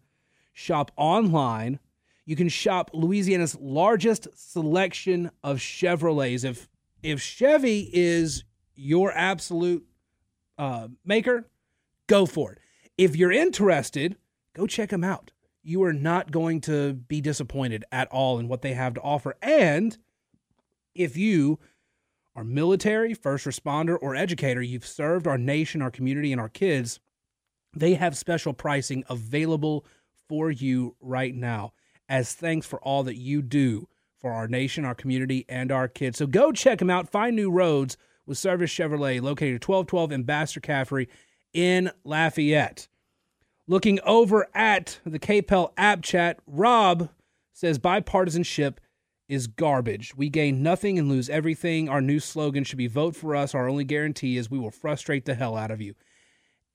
shop 0.53 0.91
online 0.97 1.79
you 2.25 2.35
can 2.35 2.49
shop 2.49 2.91
Louisiana's 2.93 3.57
largest 3.59 4.27
selection 4.35 5.31
of 5.43 5.57
Chevrolets. 5.57 6.45
If 6.45 6.69
if 7.03 7.19
Chevy 7.19 7.89
is 7.91 8.43
your 8.75 9.11
absolute 9.11 9.85
uh, 10.57 10.87
maker, 11.03 11.49
go 12.07 12.25
for 12.25 12.53
it. 12.53 12.59
If 12.97 13.15
you're 13.15 13.31
interested, 13.31 14.17
go 14.53 14.67
check 14.67 14.89
them 14.89 15.03
out. 15.03 15.31
You 15.63 15.83
are 15.83 15.93
not 15.93 16.31
going 16.31 16.61
to 16.61 16.93
be 16.93 17.21
disappointed 17.21 17.85
at 17.91 18.07
all 18.09 18.37
in 18.39 18.47
what 18.47 18.61
they 18.61 18.73
have 18.73 18.93
to 18.93 19.01
offer. 19.01 19.35
And 19.41 19.97
if 20.93 21.17
you 21.17 21.59
are 22.35 22.43
military, 22.43 23.13
first 23.13 23.45
responder, 23.45 23.97
or 24.01 24.15
educator, 24.15 24.61
you've 24.61 24.85
served 24.85 25.27
our 25.27 25.37
nation, 25.37 25.81
our 25.81 25.91
community, 25.91 26.31
and 26.31 26.39
our 26.39 26.49
kids, 26.49 26.99
they 27.73 27.93
have 27.95 28.17
special 28.17 28.53
pricing 28.53 29.03
available 29.09 29.85
for 30.27 30.51
you 30.51 30.95
right 31.01 31.35
now 31.35 31.73
as 32.07 32.33
thanks 32.33 32.67
for 32.67 32.81
all 32.81 33.03
that 33.03 33.17
you 33.17 33.41
do 33.41 33.87
for 34.19 34.31
our 34.31 34.47
nation, 34.47 34.85
our 34.85 34.95
community, 34.95 35.45
and 35.49 35.71
our 35.71 35.87
kids. 35.87 36.17
So 36.17 36.27
go 36.27 36.51
check 36.51 36.79
them 36.79 36.89
out. 36.89 37.09
Find 37.09 37.35
new 37.35 37.49
roads 37.49 37.97
with 38.25 38.37
Service 38.37 38.71
Chevrolet, 38.71 39.21
located 39.21 39.55
at 39.55 39.67
1212 39.67 40.11
Ambassador 40.11 40.59
Caffrey 40.59 41.09
in 41.53 41.91
Lafayette. 42.03 42.87
Looking 43.67 43.99
over 44.05 44.47
at 44.53 44.99
the 45.05 45.19
KPEL 45.19 45.71
app 45.77 46.01
chat, 46.01 46.39
Rob 46.45 47.09
says 47.53 47.79
bipartisanship 47.79 48.77
is 49.31 49.47
garbage. 49.47 50.13
We 50.15 50.29
gain 50.29 50.61
nothing 50.61 50.99
and 50.99 51.07
lose 51.07 51.29
everything. 51.29 51.87
Our 51.87 52.01
new 52.01 52.19
slogan 52.19 52.65
should 52.65 52.77
be 52.77 52.87
vote 52.87 53.15
for 53.15 53.33
us. 53.33 53.55
Our 53.55 53.69
only 53.69 53.85
guarantee 53.85 54.35
is 54.35 54.51
we 54.51 54.59
will 54.59 54.71
frustrate 54.71 55.25
the 55.25 55.35
hell 55.35 55.55
out 55.55 55.71
of 55.71 55.79
you. 55.79 55.95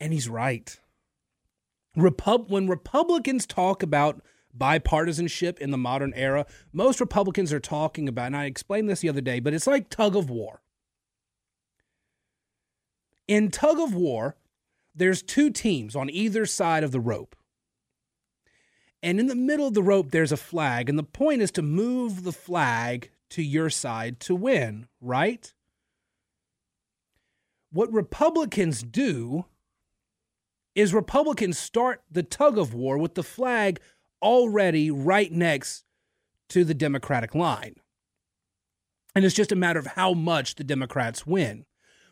And 0.00 0.12
he's 0.12 0.26
right. 0.26 0.80
Repub- 1.94 2.50
when 2.50 2.66
Republicans 2.66 3.46
talk 3.46 3.82
about 3.82 4.22
bipartisanship 4.56 5.58
in 5.58 5.70
the 5.70 5.76
modern 5.76 6.14
era. 6.14 6.46
Most 6.72 6.98
Republicans 6.98 7.52
are 7.52 7.60
talking 7.60 8.08
about, 8.08 8.28
and 8.28 8.36
I 8.36 8.46
explained 8.46 8.88
this 8.88 9.00
the 9.00 9.08
other 9.10 9.20
day, 9.20 9.38
but 9.38 9.52
it's 9.52 9.66
like 9.66 9.90
tug 9.90 10.16
of 10.16 10.30
war. 10.30 10.62
In 13.28 13.50
tug 13.50 13.78
of 13.78 13.94
war, 13.94 14.36
there's 14.94 15.22
two 15.22 15.50
teams 15.50 15.94
on 15.94 16.08
either 16.08 16.46
side 16.46 16.84
of 16.84 16.92
the 16.92 17.00
rope. 17.00 17.36
And 19.03 19.21
in 19.21 19.26
the 19.26 19.35
middle 19.35 19.69
of 19.69 19.75
the 19.75 19.83
rope, 19.83 20.11
there's 20.11 20.33
a 20.33 20.37
flag. 20.37 20.88
And 20.88 20.99
the 20.99 21.03
point 21.03 21.43
is 21.43 21.50
to 21.53 21.62
move 21.62 22.25
the 22.25 22.33
flag 22.33 23.11
to 23.31 23.43
your 23.43 23.71
side 23.71 24.21
to 24.21 24.35
win, 24.35 24.88
right? 25.00 25.53
What 27.71 27.93
Republicans 27.93 28.83
do 28.83 29.45
is 30.75 30.95
Republicans 30.95 31.59
start 31.59 32.03
the 32.11 32.23
tug 32.23 32.59
of 32.59 32.75
war 32.75 32.99
with 32.99 33.15
the 33.15 33.23
flag 33.23 33.81
already 34.23 34.91
right 34.91 35.33
next 35.33 35.85
to 36.49 36.65
the 36.65 36.75
Democratic 36.75 37.35
line. 37.35 37.76
And 39.15 39.25
it's 39.25 39.35
just 39.35 39.53
a 39.53 39.57
matter 39.57 39.79
of 39.79 39.87
how 39.87 40.12
much 40.12 40.55
the 40.55 40.65
Democrats 40.65 41.26
win. 41.26 41.65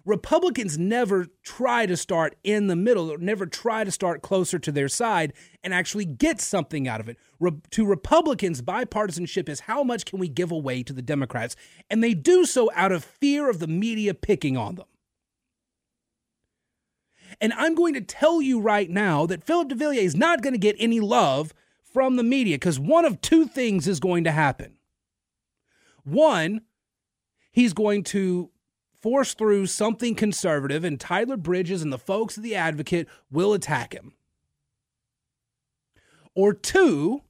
Republicans 0.05 0.77
never 0.77 1.27
try 1.43 1.87
to 1.87 1.97
start 1.97 2.37
in 2.45 2.67
the 2.67 2.77
middle, 2.77 3.11
or 3.11 3.19
never 3.19 3.47
try 3.47 3.85
to 3.85 3.91
start 3.91 4.23
closer 4.23 4.59
to 4.59 4.71
their 4.71 4.89
side 4.89 5.33
and 5.63 5.73
actually 5.73 6.05
get 6.05 6.41
something 6.41 6.87
out 6.87 7.01
of 7.01 7.09
it. 7.09 7.17
Re- 7.41 7.53
to 7.71 7.87
Republicans, 7.87 8.61
bipartisanship 8.61 9.49
is 9.49 9.61
how 9.61 9.83
much 9.83 10.05
can 10.05 10.19
we 10.19 10.29
give 10.29 10.53
away 10.53 10.83
to 10.83 10.93
the 10.93 11.03
Democrats? 11.03 11.57
And 11.89 12.05
they 12.05 12.13
do 12.13 12.45
so 12.45 12.71
out 12.75 12.93
of 12.93 13.03
fear 13.03 13.49
of 13.49 13.61
the 13.61 13.67
media 13.67 14.13
picking 14.13 14.57
on 14.57 14.75
them. 14.75 14.87
And 17.41 17.53
I'm 17.55 17.75
going 17.75 17.95
to 17.95 18.01
tell 18.01 18.43
you 18.43 18.61
right 18.61 18.89
now 18.89 19.27
that 19.27 19.45
Phillip 19.45 19.69
DeVillier 19.69 20.03
is 20.03 20.15
not 20.15 20.43
going 20.43 20.55
to 20.55 20.59
get 20.59 20.77
any 20.79 21.01
love 21.01 21.53
from 21.93 22.17
the 22.17 22.23
media 22.23 22.57
because 22.57 22.79
one 22.79 23.05
of 23.05 23.21
two 23.21 23.47
things 23.47 23.89
is 23.89 24.01
going 24.01 24.25
to 24.25 24.33
happen. 24.33 24.75
One, 26.05 26.63
he's 27.51 27.73
going 27.73 28.05
to 28.05 28.51
force 29.05 29.35
through 29.35 29.67
something 29.67 30.15
conservative, 30.15 30.83
and 30.83 30.99
Tyler 30.99 31.37
Bridges 31.37 31.83
and 31.83 31.93
the 31.93 31.99
folks 31.99 32.39
of 32.39 32.43
the 32.43 32.55
advocate 32.55 33.07
will 33.31 33.53
attack 33.53 33.93
him. 33.93 34.15
Or 36.35 36.55
two, 36.55 37.21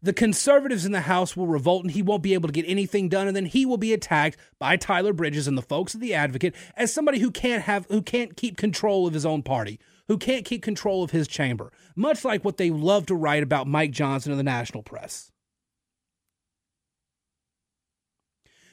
the 0.00 0.12
conservatives 0.12 0.86
in 0.86 0.92
the 0.92 1.00
House 1.00 1.36
will 1.36 1.48
revolt 1.48 1.82
and 1.82 1.90
he 1.90 2.02
won't 2.02 2.22
be 2.22 2.34
able 2.34 2.48
to 2.48 2.52
get 2.52 2.68
anything 2.68 3.08
done, 3.08 3.26
and 3.26 3.34
then 3.34 3.46
he 3.46 3.66
will 3.66 3.78
be 3.78 3.92
attacked 3.92 4.38
by 4.60 4.76
Tyler 4.76 5.12
Bridges 5.12 5.48
and 5.48 5.58
the 5.58 5.60
folks 5.60 5.92
of 5.92 5.98
the 6.00 6.14
advocate 6.14 6.54
as 6.76 6.94
somebody 6.94 7.18
who 7.18 7.32
can't 7.32 7.64
have 7.64 7.86
who 7.86 8.00
can't 8.00 8.36
keep 8.36 8.56
control 8.56 9.08
of 9.08 9.14
his 9.14 9.26
own 9.26 9.42
party, 9.42 9.80
who 10.06 10.16
can't 10.16 10.44
keep 10.44 10.62
control 10.62 11.02
of 11.02 11.10
his 11.10 11.26
chamber, 11.26 11.72
much 11.96 12.24
like 12.24 12.44
what 12.44 12.58
they 12.58 12.70
love 12.70 13.06
to 13.06 13.16
write 13.16 13.42
about 13.42 13.66
Mike 13.66 13.90
Johnson 13.90 14.30
in 14.30 14.38
the 14.38 14.44
national 14.44 14.84
press. 14.84 15.32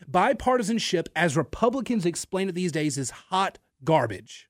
Bipartisanship, 0.09 1.07
as 1.15 1.37
Republicans 1.37 2.05
explain 2.05 2.49
it 2.49 2.55
these 2.55 2.71
days, 2.71 2.97
is 2.97 3.09
hot 3.09 3.59
garbage 3.83 4.47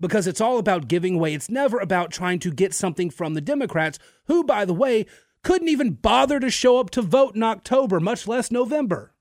because 0.00 0.26
it's 0.26 0.40
all 0.40 0.58
about 0.58 0.88
giving 0.88 1.18
way. 1.18 1.34
It's 1.34 1.48
never 1.48 1.78
about 1.78 2.10
trying 2.10 2.38
to 2.40 2.50
get 2.50 2.74
something 2.74 3.10
from 3.10 3.34
the 3.34 3.40
Democrats, 3.40 3.98
who, 4.26 4.44
by 4.44 4.64
the 4.64 4.74
way, 4.74 5.06
couldn't 5.42 5.68
even 5.68 5.92
bother 5.92 6.40
to 6.40 6.50
show 6.50 6.78
up 6.78 6.90
to 6.90 7.02
vote 7.02 7.34
in 7.34 7.42
October, 7.42 8.00
much 8.00 8.26
less 8.26 8.50
November. 8.50 9.14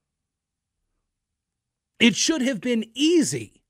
It 1.99 2.15
should 2.15 2.41
have 2.41 2.59
been 2.59 2.85
easy 2.93 3.63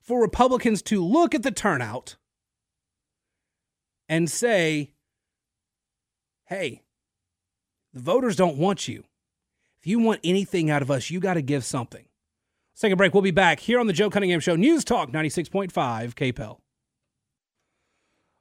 for 0.00 0.20
Republicans 0.20 0.82
to 0.82 1.04
look 1.04 1.34
at 1.34 1.42
the 1.42 1.50
turnout 1.50 2.16
and 4.08 4.30
say, 4.30 4.92
hey, 6.44 6.82
the 7.92 8.00
voters 8.00 8.36
don't 8.36 8.58
want 8.58 8.86
you. 8.86 9.04
If 9.86 9.90
you 9.90 10.00
want 10.00 10.20
anything 10.24 10.68
out 10.68 10.82
of 10.82 10.90
us, 10.90 11.10
you 11.10 11.20
got 11.20 11.34
to 11.34 11.42
give 11.42 11.64
something. 11.64 12.04
Let's 12.72 12.80
take 12.80 12.92
a 12.92 12.96
break. 12.96 13.14
We'll 13.14 13.22
be 13.22 13.30
back 13.30 13.60
here 13.60 13.78
on 13.78 13.86
the 13.86 13.92
Joe 13.92 14.10
Cunningham 14.10 14.40
Show, 14.40 14.56
News 14.56 14.84
Talk 14.84 15.12
96.5 15.12 15.70
KPEL. 15.70 16.58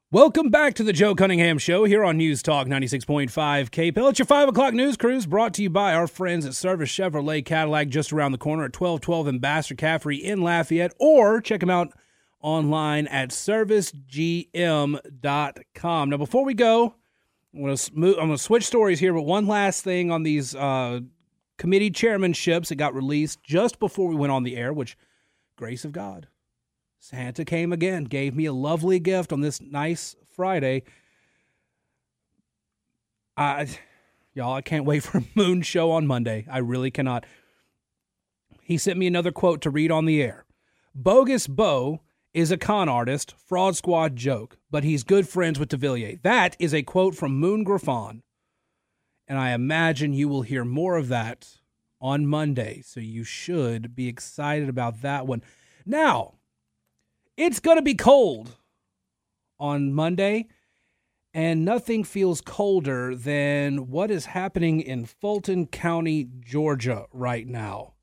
Welcome 0.10 0.50
back 0.50 0.74
to 0.74 0.84
the 0.84 0.92
Joe 0.92 1.14
Cunningham 1.14 1.60
Show 1.60 1.84
here 1.84 2.04
on 2.04 2.18
News 2.18 2.42
Talk 2.42 2.66
96.5 2.66 3.30
KPEL. 3.30 4.10
It's 4.10 4.18
your 4.18 4.25
5 4.25 4.50
o'clock 4.50 4.74
news 4.74 4.98
cruise 4.98 5.28
brought 5.28 5.54
to 5.54 5.62
you 5.62 5.70
by 5.70 5.94
our 5.94 6.08
friends 6.08 6.48
at 6.48 6.56
Service 6.56 6.90
Chevrolet 6.90 7.46
Cadillac 7.46 7.90
just 7.90 8.12
around 8.12 8.32
the 8.32 8.40
corner 8.40 8.64
at 8.64 8.75
1212 8.75 9.28
Ambassador 9.28 9.75
Caffrey 9.75 10.18
in 10.18 10.42
Lafayette, 10.42 10.96
or 11.00 11.42
check 11.42 11.60
them 11.60 11.70
out 11.70 11.94
online 12.42 13.06
at 13.06 13.30
servicegm.com. 13.30 16.10
Now, 16.10 16.18
before 16.18 16.44
we 16.44 16.56
go, 16.56 16.96
I'm 17.54 17.62
going 17.62 17.78
to 17.78 17.92
I'm 17.94 18.02
going 18.02 18.32
to 18.32 18.38
switch 18.40 18.66
stories 18.66 19.00
here, 19.00 19.14
but 19.14 19.22
one 19.22 19.46
last 19.46 19.84
thing 19.84 20.10
on 20.10 20.24
these 20.24 20.56
uh, 20.56 21.02
committee 21.57 21.91
chairmanships 21.91 22.67
that 22.67 22.75
got 22.75 22.93
released 22.93 23.43
just 23.43 23.79
before 23.79 24.07
we 24.07 24.15
went 24.15 24.31
on 24.31 24.43
the 24.43 24.55
air, 24.55 24.74
which 24.74 24.97
grace 25.55 25.85
of 25.85 25.91
God. 25.91 26.27
Santa 27.00 27.45
came 27.45 27.71
again, 27.71 28.05
gave 28.05 28.35
me 28.35 28.45
a 28.45 28.53
lovely 28.53 29.00
gift 29.00 29.31
on 29.31 29.41
this 29.41 29.62
nice 29.62 30.15
Friday. 30.35 30.83
I, 33.38 33.67
y'all, 34.33 34.53
I 34.53 34.62
can't 34.62 34.85
wait 34.85 35.03
for 35.03 35.24
moon 35.35 35.62
show 35.62 35.91
on 35.91 36.07
Monday. 36.07 36.45
I 36.50 36.59
really 36.59 36.91
cannot. 36.91 37.25
He 38.62 38.77
sent 38.77 38.97
me 38.97 39.07
another 39.07 39.31
quote 39.31 39.62
to 39.62 39.69
read 39.69 39.91
on 39.91 40.05
the 40.05 40.21
air. 40.21 40.45
Bogus 40.95 41.47
Bo 41.47 42.01
is 42.33 42.51
a 42.51 42.57
con 42.57 42.89
artist, 42.89 43.33
fraud 43.38 43.75
squad 43.75 44.15
joke, 44.15 44.57
but 44.71 44.83
he's 44.83 45.03
good 45.03 45.27
friends 45.27 45.59
with 45.59 45.69
DeVillier. 45.69 46.21
That 46.21 46.55
is 46.59 46.74
a 46.74 46.83
quote 46.83 47.15
from 47.15 47.39
Moon 47.39 47.63
Griffon. 47.63 48.24
And 49.27 49.39
I 49.39 49.51
imagine 49.51 50.13
you 50.13 50.29
will 50.29 50.44
hear 50.44 50.63
more 50.63 50.98
of 50.98 51.08
that 51.08 51.58
on 52.00 52.27
Monday. 52.27 52.82
So 52.86 53.00
you 53.00 53.24
should 53.24 53.96
be 53.96 54.08
excited 54.08 54.70
about 54.70 55.01
that 55.01 55.25
one. 55.25 55.41
Now, 55.86 56.36
it's 57.36 57.60
going 57.60 57.77
to 57.77 57.84
be 57.84 57.96
cold 57.96 58.51
on 59.60 59.91
Monday, 59.94 60.48
and 61.34 61.65
nothing 61.65 62.03
feels 62.03 62.39
colder 62.39 63.15
than 63.15 63.89
what 63.89 64.12
is 64.12 64.27
happening 64.27 64.79
in 64.79 65.05
Fulton 65.05 65.67
County, 65.67 66.29
Georgia 66.39 67.05
right 67.12 67.48
now. 67.48 67.95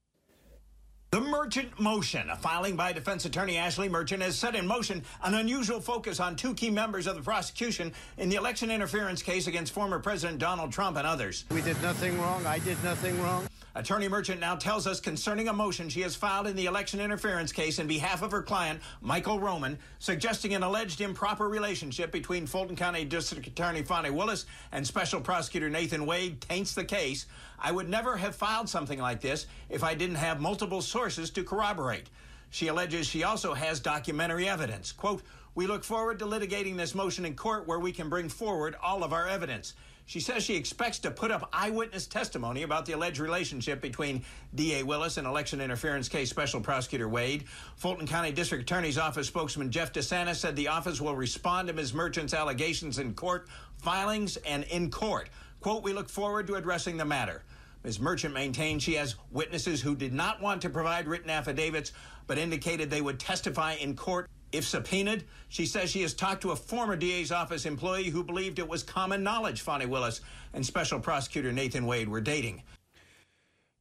The 1.13 1.21
Merchant 1.21 1.79
Motion, 1.79 2.31
a 2.31 2.37
filing 2.37 2.75
by 2.75 2.95
defense 2.95 3.27
attorney 3.27 3.59
Ashley 3.59 3.87
Merchant, 3.87 4.23
has 4.23 4.35
set 4.35 4.55
in 4.55 4.67
motion 4.67 5.05
an 5.23 5.35
unusual 5.35 5.79
focus 5.79 6.21
on 6.21 6.37
two 6.37 6.55
key 6.55 6.71
members 6.71 7.07
of 7.07 7.17
the 7.17 7.21
prosecution 7.21 7.93
in 8.17 8.31
the 8.31 8.37
election 8.37 8.71
interference 8.71 9.23
case 9.23 9.47
against 9.47 9.75
former 9.75 9.99
President 9.99 10.39
Donald 10.39 10.73
Trump 10.73 10.97
and 10.97 11.07
others. 11.07 11.45
We 11.51 11.61
did 11.61 11.81
nothing 11.83 12.19
wrong. 12.19 12.47
I 12.47 12.61
did 12.61 12.83
nothing 12.83 13.21
wrong. 13.21 13.47
Attorney 13.75 14.07
Merchant 14.07 14.39
now 14.39 14.55
tells 14.55 14.87
us 14.87 15.01
concerning 15.01 15.49
a 15.49 15.53
motion 15.53 15.89
she 15.89 16.03
has 16.03 16.15
filed 16.15 16.47
in 16.47 16.57
the 16.57 16.67
election 16.67 17.01
interference 17.01 17.53
case 17.53 17.79
in 17.79 17.87
behalf 17.87 18.23
of 18.23 18.31
her 18.31 18.43
client, 18.43 18.81
Michael 19.01 19.41
Roman, 19.41 19.79
suggesting 19.99 20.55
an 20.55 20.63
alleged 20.63 21.01
improper 21.01 21.49
relationship 21.49 22.13
between 22.13 22.47
Fulton 22.47 22.77
County 22.77 23.07
District 23.07 23.47
Attorney 23.47 23.83
Fani 23.83 24.11
Willis 24.11 24.45
and 24.73 24.87
Special 24.87 25.23
Prosecutor 25.23 25.71
Nathan 25.71 26.05
Wade 26.05 26.43
taints 26.43 26.75
the 26.75 26.85
case. 26.85 27.25
I 27.59 27.73
would 27.73 27.89
never 27.89 28.19
have 28.19 28.37
filed 28.37 28.69
something 28.69 28.99
like 28.99 29.23
this 29.23 29.47
if 29.71 29.83
I 29.83 29.95
didn't 29.95 30.17
have 30.17 30.39
multiple 30.39 30.83
sources 30.83 31.31
to 31.31 31.43
corroborate. 31.43 32.11
She 32.51 32.69
alleges 32.69 33.07
she 33.07 33.25
also 33.25 33.55
has 33.55 33.81
documentary 33.81 34.51
evidence. 34.51 34.93
Quote, 34.93 35.23
we 35.55 35.67
look 35.67 35.83
forward 35.83 36.19
to 36.19 36.27
litigating 36.27 36.77
this 36.77 36.95
motion 36.95 37.25
in 37.25 37.35
court 37.35 37.67
where 37.67 37.79
we 37.79 37.93
can 37.93 38.11
bring 38.11 38.29
forward 38.29 38.77
all 38.83 39.03
of 39.03 39.15
our 39.15 39.27
evidence. 39.29 39.73
She 40.05 40.21
says 40.21 40.43
she 40.43 40.57
expects 40.57 40.99
to 41.01 41.11
put 41.11 41.31
up 41.31 41.49
eyewitness 41.53 42.07
testimony 42.07 42.65
about 42.65 42.87
the 42.87 42.93
alleged 42.93 43.19
relationship 43.19 43.81
between 43.81 44.25
D.A. 44.55 44.83
Willis 44.83 45.17
and 45.17 45.27
election 45.27 45.61
interference 45.61 46.09
case 46.09 46.29
Special 46.29 46.61
Prosecutor 46.61 47.09
Wade. 47.09 47.45
Fulton 47.77 48.07
County 48.07 48.33
District 48.33 48.63
Attorney's 48.63 48.99
Office 48.99 49.29
spokesman 49.29 49.71
Jeff 49.71 49.93
DeSantis 49.93 50.37
said 50.37 50.57
the 50.57 50.69
office 50.69 51.01
will 51.01 51.17
respond 51.17 51.69
to 51.69 51.75
Ms. 51.75 51.95
Merchant's 51.95 52.35
allegations 52.35 52.99
in 52.99 53.15
court 53.15 53.49
filings 53.79 54.37
and 54.39 54.65
in 54.65 54.91
court. 54.91 55.29
Quote, 55.61 55.83
we 55.83 55.93
look 55.93 56.09
forward 56.09 56.47
to 56.49 56.57
addressing 56.57 56.97
the 56.97 57.05
matter. 57.05 57.45
Ms. 57.85 58.01
Merchant 58.01 58.35
maintained 58.35 58.83
she 58.83 58.95
has 58.95 59.17
witnesses 59.31 59.81
who 59.81 59.97
did 59.97 60.13
not 60.13 60.41
want 60.41 60.63
to 60.63 60.71
provide 60.71 61.07
written 61.07 61.31
affidavits, 61.31 61.93
but 62.27 62.39
indicated 62.39 62.91
they 62.91 63.01
would 63.01 63.19
testify 63.19 63.75
in 63.75 63.97
court 63.97 64.29
if 64.53 64.67
subpoenaed. 64.67 65.25
She 65.49 65.67
says 65.67 65.91
she 65.91 66.03
has 66.03 66.15
talked 66.15 66.43
to 66.43 66.51
a 66.51 66.57
former 66.57 66.97
DA's 66.97 67.33
office 67.33 67.67
employee 67.67 68.11
who 68.11 68.23
believed 68.23 68.59
it 68.59 68.69
was 68.69 68.83
common 68.83 69.23
knowledge 69.23 69.63
Fani 69.63 69.87
Willis 69.87 70.21
and 70.53 70.65
Special 70.65 71.01
Prosecutor 71.01 71.53
Nathan 71.53 71.87
Wade 71.87 72.09
were 72.09 72.21
dating. 72.21 72.63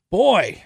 Boy, 0.09 0.63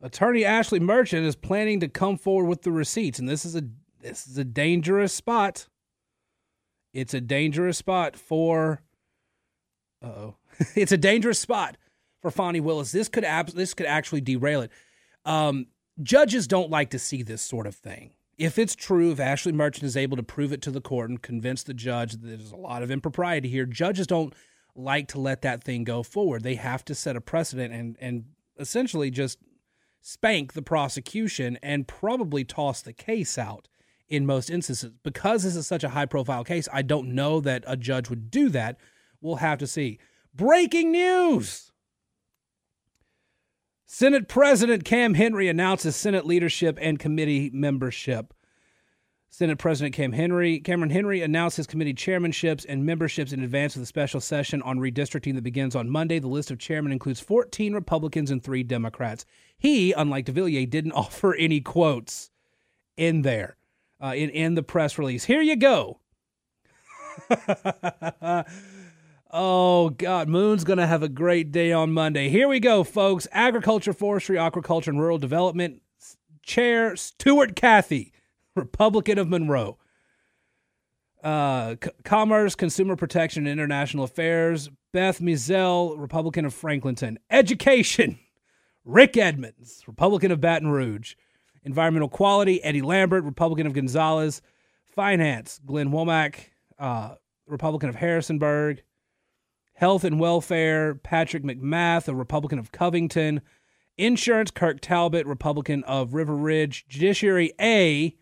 Attorney 0.00 0.44
Ashley 0.44 0.80
Merchant 0.80 1.26
is 1.26 1.36
planning 1.36 1.80
to 1.80 1.88
come 1.88 2.16
forward 2.16 2.48
with 2.48 2.62
the 2.62 2.72
receipts, 2.72 3.18
and 3.18 3.28
this 3.28 3.44
is 3.44 3.54
a 3.54 3.62
this 4.00 4.26
is 4.26 4.38
a 4.38 4.44
dangerous 4.44 5.12
spot. 5.12 5.68
It's 6.92 7.14
a 7.14 7.20
dangerous 7.20 7.78
spot 7.78 8.16
for. 8.16 8.82
oh, 10.02 10.34
it's 10.74 10.92
a 10.92 10.96
dangerous 10.96 11.38
spot 11.38 11.76
for 12.20 12.30
Fani 12.30 12.60
Willis. 12.60 12.92
This 12.92 13.08
could 13.08 13.24
ab- 13.24 13.50
this 13.50 13.74
could 13.74 13.86
actually 13.86 14.22
derail 14.22 14.62
it. 14.62 14.70
Um, 15.24 15.66
judges 16.02 16.46
don't 16.46 16.70
like 16.70 16.90
to 16.90 16.98
see 16.98 17.22
this 17.22 17.42
sort 17.42 17.66
of 17.66 17.74
thing. 17.74 18.12
If 18.38 18.58
it's 18.58 18.74
true, 18.74 19.12
if 19.12 19.20
Ashley 19.20 19.52
Merchant 19.52 19.84
is 19.84 19.96
able 19.96 20.16
to 20.16 20.22
prove 20.22 20.52
it 20.52 20.62
to 20.62 20.70
the 20.70 20.80
court 20.80 21.10
and 21.10 21.20
convince 21.20 21.62
the 21.62 21.74
judge 21.74 22.12
that 22.12 22.26
there's 22.26 22.52
a 22.52 22.56
lot 22.56 22.82
of 22.82 22.90
impropriety 22.90 23.48
here, 23.48 23.66
judges 23.66 24.06
don't 24.06 24.34
like 24.74 25.08
to 25.08 25.20
let 25.20 25.42
that 25.42 25.62
thing 25.62 25.84
go 25.84 26.02
forward. 26.02 26.42
They 26.42 26.54
have 26.54 26.84
to 26.86 26.94
set 26.94 27.16
a 27.16 27.20
precedent 27.20 27.74
and 27.74 27.96
and 28.00 28.24
essentially 28.58 29.10
just 29.10 29.38
spank 30.00 30.52
the 30.52 30.62
prosecution 30.62 31.58
and 31.62 31.86
probably 31.88 32.44
toss 32.44 32.82
the 32.82 32.92
case 32.92 33.38
out 33.38 33.68
in 34.08 34.26
most 34.26 34.50
instances. 34.50 34.92
Because 35.02 35.42
this 35.42 35.56
is 35.56 35.66
such 35.66 35.84
a 35.84 35.90
high 35.90 36.06
profile 36.06 36.44
case, 36.44 36.68
I 36.72 36.82
don't 36.82 37.14
know 37.14 37.40
that 37.40 37.64
a 37.66 37.76
judge 37.76 38.10
would 38.10 38.30
do 38.30 38.48
that. 38.50 38.78
We'll 39.20 39.36
have 39.36 39.58
to 39.58 39.66
see. 39.66 39.98
Breaking 40.34 40.92
news. 40.92 41.71
Senate 43.94 44.26
President 44.26 44.86
Cam 44.86 45.12
Henry 45.12 45.48
announces 45.48 45.94
Senate 45.94 46.24
leadership 46.24 46.78
and 46.80 46.98
committee 46.98 47.50
membership. 47.52 48.32
Senate 49.28 49.58
President 49.58 49.94
Cam 49.94 50.12
Henry, 50.12 50.60
Cameron 50.60 50.88
Henry 50.88 51.20
announced 51.20 51.58
his 51.58 51.66
committee 51.66 51.92
chairmanships 51.92 52.64
and 52.66 52.86
memberships 52.86 53.34
in 53.34 53.42
advance 53.42 53.76
of 53.76 53.80
the 53.82 53.86
special 53.86 54.18
session 54.18 54.62
on 54.62 54.78
redistricting 54.78 55.34
that 55.34 55.44
begins 55.44 55.76
on 55.76 55.90
Monday. 55.90 56.18
The 56.18 56.26
list 56.26 56.50
of 56.50 56.58
chairmen 56.58 56.90
includes 56.90 57.20
14 57.20 57.74
Republicans 57.74 58.30
and 58.30 58.42
three 58.42 58.62
Democrats. 58.62 59.26
He, 59.58 59.92
unlike 59.92 60.24
DeVillier, 60.24 60.70
didn't 60.70 60.92
offer 60.96 61.34
any 61.34 61.60
quotes 61.60 62.30
in 62.96 63.20
there, 63.20 63.58
uh, 64.02 64.14
in 64.16 64.30
in 64.30 64.54
the 64.54 64.62
press 64.62 64.96
release. 64.96 65.24
Here 65.24 65.42
you 65.42 65.56
go. 65.56 66.00
Oh, 69.32 69.88
God. 69.88 70.28
Moon's 70.28 70.62
going 70.62 70.78
to 70.78 70.86
have 70.86 71.02
a 71.02 71.08
great 71.08 71.50
day 71.52 71.72
on 71.72 71.92
Monday. 71.92 72.28
Here 72.28 72.48
we 72.48 72.60
go, 72.60 72.84
folks. 72.84 73.26
Agriculture, 73.32 73.94
Forestry, 73.94 74.36
Aquaculture, 74.36 74.88
and 74.88 75.00
Rural 75.00 75.16
Development 75.16 75.80
Chair 76.42 76.96
Stewart 76.96 77.54
Cathey, 77.54 78.12
Republican 78.54 79.18
of 79.18 79.28
Monroe. 79.28 79.78
Uh, 81.24 81.76
C- 81.82 81.90
Commerce, 82.04 82.54
Consumer 82.54 82.94
Protection, 82.96 83.46
and 83.46 83.52
International 83.52 84.04
Affairs, 84.04 84.68
Beth 84.92 85.20
Mizell, 85.20 85.98
Republican 85.98 86.44
of 86.44 86.52
Franklinton. 86.52 87.16
Education, 87.30 88.18
Rick 88.84 89.16
Edmonds, 89.16 89.82
Republican 89.86 90.30
of 90.30 90.42
Baton 90.42 90.68
Rouge. 90.68 91.14
Environmental 91.64 92.08
Quality, 92.08 92.62
Eddie 92.62 92.82
Lambert, 92.82 93.24
Republican 93.24 93.66
of 93.66 93.72
Gonzales. 93.72 94.42
Finance, 94.88 95.58
Glenn 95.64 95.90
Womack, 95.90 96.34
uh, 96.78 97.14
Republican 97.46 97.88
of 97.88 97.94
Harrisonburg. 97.94 98.82
Health 99.74 100.04
and 100.04 100.20
Welfare, 100.20 100.94
Patrick 100.94 101.42
McMath, 101.42 102.08
a 102.08 102.14
Republican 102.14 102.58
of 102.58 102.72
Covington. 102.72 103.40
Insurance, 103.98 104.50
Kirk 104.50 104.80
Talbot, 104.80 105.26
Republican 105.26 105.82
of 105.84 106.14
River 106.14 106.36
Ridge. 106.36 106.86
Judiciary 106.88 107.52
A, 107.60 108.16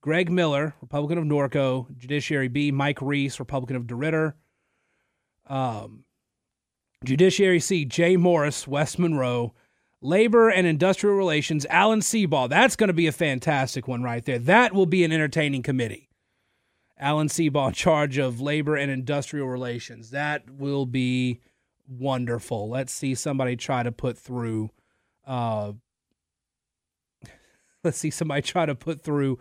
Greg 0.00 0.30
Miller, 0.30 0.74
Republican 0.80 1.18
of 1.18 1.24
Norco. 1.24 1.94
Judiciary 1.96 2.48
B, 2.48 2.70
Mike 2.70 3.00
Reese, 3.00 3.38
Republican 3.38 3.76
of 3.76 3.84
DeRidder. 3.84 4.34
Um, 5.48 6.04
Judiciary 7.04 7.60
C, 7.60 7.84
Jay 7.84 8.16
Morris, 8.16 8.66
West 8.66 8.98
Monroe. 8.98 9.54
Labor 10.02 10.50
and 10.50 10.66
Industrial 10.66 11.16
Relations, 11.16 11.66
Alan 11.70 12.00
Seabaugh. 12.00 12.48
That's 12.48 12.76
going 12.76 12.88
to 12.88 12.94
be 12.94 13.06
a 13.06 13.12
fantastic 13.12 13.88
one 13.88 14.02
right 14.02 14.24
there. 14.24 14.38
That 14.38 14.74
will 14.74 14.86
be 14.86 15.04
an 15.04 15.12
entertaining 15.12 15.62
committee. 15.62 16.05
Alan 16.98 17.28
Seabaugh 17.28 17.68
in 17.68 17.74
charge 17.74 18.18
of 18.18 18.40
labor 18.40 18.76
and 18.76 18.90
industrial 18.90 19.48
relations. 19.48 20.10
That 20.10 20.50
will 20.50 20.86
be 20.86 21.40
wonderful. 21.88 22.68
Let's 22.68 22.92
see 22.92 23.14
somebody 23.14 23.56
try 23.56 23.82
to 23.82 23.92
put 23.92 24.18
through. 24.18 24.70
Uh, 25.26 25.72
let's 27.84 27.98
see 27.98 28.10
somebody 28.10 28.42
try 28.42 28.66
to 28.66 28.74
put 28.74 29.02
through 29.02 29.38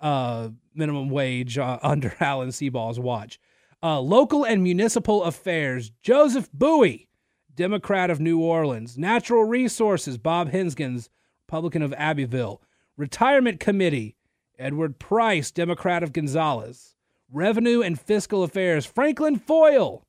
uh, 0.00 0.50
minimum 0.74 1.10
wage 1.10 1.58
uh, 1.58 1.78
under 1.82 2.14
Alan 2.20 2.50
Seabaugh's 2.50 3.00
watch. 3.00 3.40
Uh, 3.82 4.00
local 4.00 4.44
and 4.44 4.62
municipal 4.62 5.22
affairs. 5.24 5.90
Joseph 6.02 6.50
Bouie, 6.52 7.08
Democrat 7.54 8.10
of 8.10 8.20
New 8.20 8.40
Orleans. 8.40 8.98
Natural 8.98 9.44
resources. 9.44 10.18
Bob 10.18 10.50
Hensgens, 10.50 11.08
Republican 11.46 11.82
of 11.82 11.94
Abbeville. 11.94 12.60
Retirement 12.96 13.60
Committee. 13.60 14.16
Edward 14.58 14.98
Price, 14.98 15.52
Democrat 15.52 16.02
of 16.02 16.12
Gonzales. 16.12 16.96
Revenue 17.30 17.82
and 17.82 18.00
Fiscal 18.00 18.42
Affairs, 18.42 18.86
Franklin 18.86 19.36
Foil, 19.36 20.02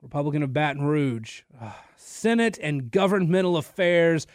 Republican 0.00 0.42
of 0.42 0.52
Baton 0.52 0.82
Rouge. 0.82 1.42
Uh, 1.60 1.72
Senate 1.96 2.58
and 2.62 2.90
Governmental 2.90 3.56
Affairs, 3.56 4.26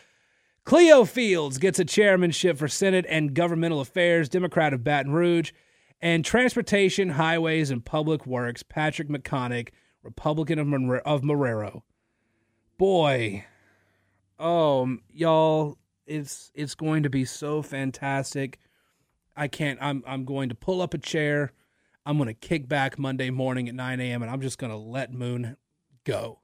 Cleo 0.65 1.06
Fields 1.06 1.58
gets 1.58 1.80
a 1.80 1.86
chairmanship 1.86 2.58
for 2.58 2.67
Senate 2.67 3.06
and 3.10 3.34
Governmental 3.34 3.82
Affairs, 3.82 4.30
Democrat 4.30 4.74
of 4.74 4.84
Baton 4.84 5.12
Rouge. 5.12 5.52
And 6.02 6.26
Transportation, 6.26 7.10
Highways, 7.12 7.72
and 7.72 7.84
Public 7.84 8.26
Works, 8.26 8.62
Patrick 8.62 9.08
McConaughey, 9.08 9.69
Republican 10.04 10.60
of, 10.60 10.67
Monre- 10.67 11.02
of 11.06 11.22
Marrero. 11.22 11.84
Boy, 12.78 13.46
oh, 14.38 14.98
y'all, 15.10 15.78
it's 16.06 16.52
it's 16.54 16.76
going 16.76 17.04
to 17.04 17.10
be 17.10 17.24
so 17.24 17.62
fantastic. 17.62 18.60
I 19.36 19.48
can't. 19.48 19.80
I'm 19.82 20.04
I'm 20.06 20.26
going 20.26 20.50
to 20.50 20.56
pull 20.56 20.82
up 20.82 20.93
a 20.93 20.98
chair. 20.98 21.54
I'm 22.06 22.17
going 22.17 22.28
to 22.28 22.34
kick 22.34 22.67
back 22.67 23.00
Monday 23.00 23.30
morning 23.30 23.69
at 23.69 23.76
9 23.76 24.00
a.m. 24.02 24.22
and 24.22 24.32
I'm 24.32 24.41
just 24.41 24.58
going 24.58 24.72
to 24.72 24.78
let 24.78 25.13
Moon 25.13 25.56
go. 26.04 26.41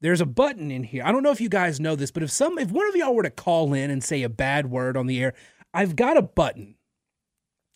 there's 0.00 0.20
a 0.20 0.26
button 0.26 0.70
in 0.72 0.82
here. 0.82 1.04
I 1.06 1.12
don't 1.12 1.22
know 1.22 1.30
if 1.30 1.40
you 1.40 1.48
guys 1.48 1.78
know 1.80 1.94
this, 1.94 2.10
but 2.10 2.22
if 2.24 2.30
some 2.30 2.58
if 2.58 2.70
one 2.70 2.88
of 2.88 2.96
y'all 2.96 3.14
were 3.14 3.22
to 3.22 3.30
call 3.30 3.72
in 3.72 3.90
and 3.90 4.02
say 4.04 4.22
a 4.22 4.28
bad 4.28 4.70
word 4.70 4.96
on 4.96 5.06
the 5.06 5.22
air, 5.22 5.32
I've 5.72 5.96
got 5.96 6.16
a 6.16 6.22
button. 6.22 6.74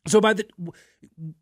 So 0.08 0.20
by 0.20 0.34
the 0.34 0.46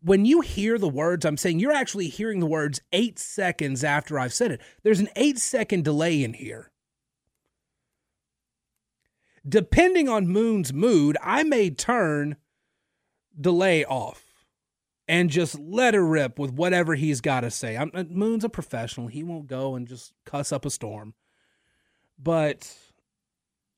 when 0.01 0.25
you 0.25 0.41
hear 0.41 0.77
the 0.77 0.89
words 0.89 1.25
I'm 1.25 1.37
saying, 1.37 1.59
you're 1.59 1.71
actually 1.71 2.07
hearing 2.07 2.39
the 2.39 2.45
words 2.45 2.81
8 2.93 3.19
seconds 3.19 3.83
after 3.83 4.17
I've 4.19 4.33
said 4.33 4.51
it. 4.51 4.61
There's 4.83 4.99
an 4.99 5.09
8 5.15 5.37
second 5.39 5.83
delay 5.83 6.23
in 6.23 6.33
here. 6.33 6.71
Depending 9.47 10.07
on 10.09 10.27
Moon's 10.27 10.73
mood, 10.73 11.17
I 11.21 11.43
may 11.43 11.69
turn 11.69 12.37
delay 13.39 13.85
off 13.85 14.23
and 15.07 15.29
just 15.29 15.59
let 15.59 15.93
her 15.93 16.05
rip 16.05 16.39
with 16.39 16.51
whatever 16.51 16.95
he's 16.95 17.21
got 17.21 17.41
to 17.41 17.51
say. 17.51 17.77
I'm, 17.77 17.91
uh, 17.93 18.03
Moon's 18.09 18.43
a 18.43 18.49
professional. 18.49 19.07
He 19.07 19.23
won't 19.23 19.47
go 19.47 19.75
and 19.75 19.87
just 19.87 20.13
cuss 20.25 20.51
up 20.51 20.65
a 20.65 20.69
storm. 20.69 21.13
But 22.17 22.73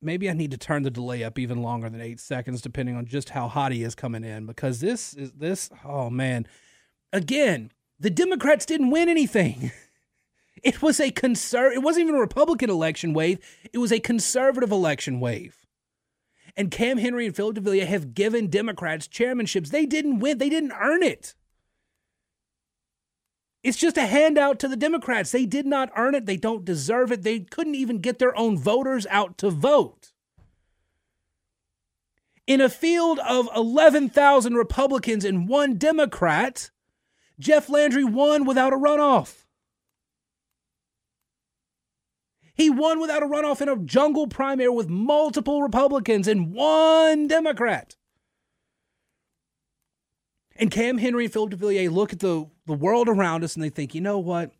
maybe 0.01 0.29
I 0.29 0.33
need 0.33 0.51
to 0.51 0.57
turn 0.57 0.83
the 0.83 0.91
delay 0.91 1.23
up 1.23 1.37
even 1.39 1.61
longer 1.61 1.89
than 1.89 2.01
eight 2.01 2.19
seconds, 2.19 2.61
depending 2.61 2.95
on 2.95 3.05
just 3.05 3.29
how 3.29 3.47
hot 3.47 3.71
he 3.71 3.83
is 3.83 3.95
coming 3.95 4.23
in. 4.23 4.45
Because 4.45 4.79
this 4.79 5.13
is 5.13 5.33
this, 5.33 5.69
oh 5.83 6.09
man. 6.09 6.47
Again, 7.11 7.71
the 7.99 8.09
Democrats 8.09 8.65
didn't 8.65 8.91
win 8.91 9.09
anything. 9.09 9.71
It 10.63 10.81
was 10.81 10.99
a 10.99 11.11
conser- 11.11 11.71
it 11.71 11.83
wasn't 11.83 12.05
even 12.07 12.15
a 12.15 12.19
Republican 12.19 12.71
election 12.71 13.13
wave, 13.13 13.37
it 13.71 13.77
was 13.77 13.91
a 13.91 13.99
conservative 13.99 14.71
election 14.71 15.19
wave. 15.19 15.66
And 16.57 16.71
Cam 16.71 16.97
Henry 16.97 17.27
and 17.27 17.35
Phillip 17.35 17.57
DeVillier 17.57 17.85
have 17.85 18.15
given 18.15 18.49
Democrats 18.49 19.07
chairmanships. 19.07 19.69
They 19.69 19.85
didn't 19.85 20.19
win, 20.19 20.39
they 20.39 20.49
didn't 20.49 20.73
earn 20.73 21.03
it. 21.03 21.35
It's 23.63 23.77
just 23.77 23.97
a 23.97 24.07
handout 24.07 24.59
to 24.59 24.67
the 24.67 24.75
Democrats. 24.75 25.31
They 25.31 25.45
did 25.45 25.67
not 25.67 25.91
earn 25.95 26.15
it. 26.15 26.25
They 26.25 26.37
don't 26.37 26.65
deserve 26.65 27.11
it. 27.11 27.23
They 27.23 27.41
couldn't 27.41 27.75
even 27.75 27.99
get 27.99 28.17
their 28.17 28.35
own 28.37 28.57
voters 28.57 29.05
out 29.09 29.37
to 29.39 29.49
vote. 29.49 30.13
In 32.47 32.61
a 32.61 32.69
field 32.69 33.19
of 33.19 33.49
11,000 33.55 34.55
Republicans 34.55 35.25
and 35.25 35.49
one 35.49 35.77
Democrat, 35.77 36.71
Jeff 37.37 37.69
Landry 37.69 38.05
won 38.05 38.45
without 38.45 38.73
a 38.73 38.77
runoff. 38.77 39.46
He 42.57 42.71
won 42.71 42.99
without 42.99 43.21
a 43.21 43.27
runoff 43.27 43.61
in 43.61 43.69
a 43.69 43.77
jungle 43.77 44.25
primary 44.25 44.69
with 44.69 44.89
multiple 44.89 45.61
Republicans 45.61 46.27
and 46.27 46.53
one 46.53 47.27
Democrat. 47.27 47.95
And 50.55 50.71
Cam 50.71 50.97
Henry 50.97 51.25
and 51.25 51.33
Phillip 51.33 51.51
DeVillier 51.51 51.91
look 51.91 52.13
at 52.13 52.19
the, 52.19 52.49
the 52.65 52.73
world 52.73 53.07
around 53.07 53.43
us 53.43 53.55
and 53.55 53.63
they 53.63 53.69
think, 53.69 53.93
you 53.93 54.01
know 54.01 54.17
what? 54.17 54.53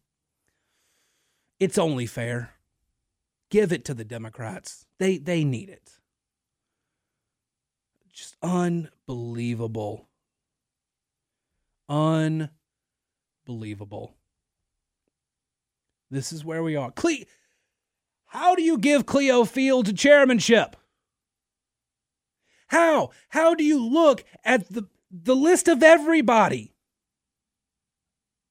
It's 1.60 1.80
only 1.80 2.06
fair. 2.06 2.52
Give 3.50 3.72
it 3.72 3.84
to 3.86 3.96
the 3.96 4.04
Democrats. 4.04 4.86
They 5.00 5.18
they 5.18 5.44
need 5.44 5.70
it. 5.70 5.94
Just 8.14 8.36
unbelievable. 8.44 10.08
Unbelievable. 11.90 14.14
This 16.12 16.32
is 16.32 16.46
where 16.46 16.62
we 16.62 16.76
are. 16.76 16.92
Cle- 16.92 17.26
how 18.28 18.56
do 18.56 18.62
you 18.62 18.78
give 18.78 19.06
Cleo 19.06 19.46
Field 19.46 19.98
chairmanship? 19.98 20.76
How? 22.68 23.12
How 23.30 23.56
do 23.56 23.64
you 23.64 23.84
look 23.84 24.24
at 24.44 24.72
the, 24.72 24.88
the 25.10 25.36
list 25.36 25.68
of 25.68 25.82
everybody? 25.82 26.74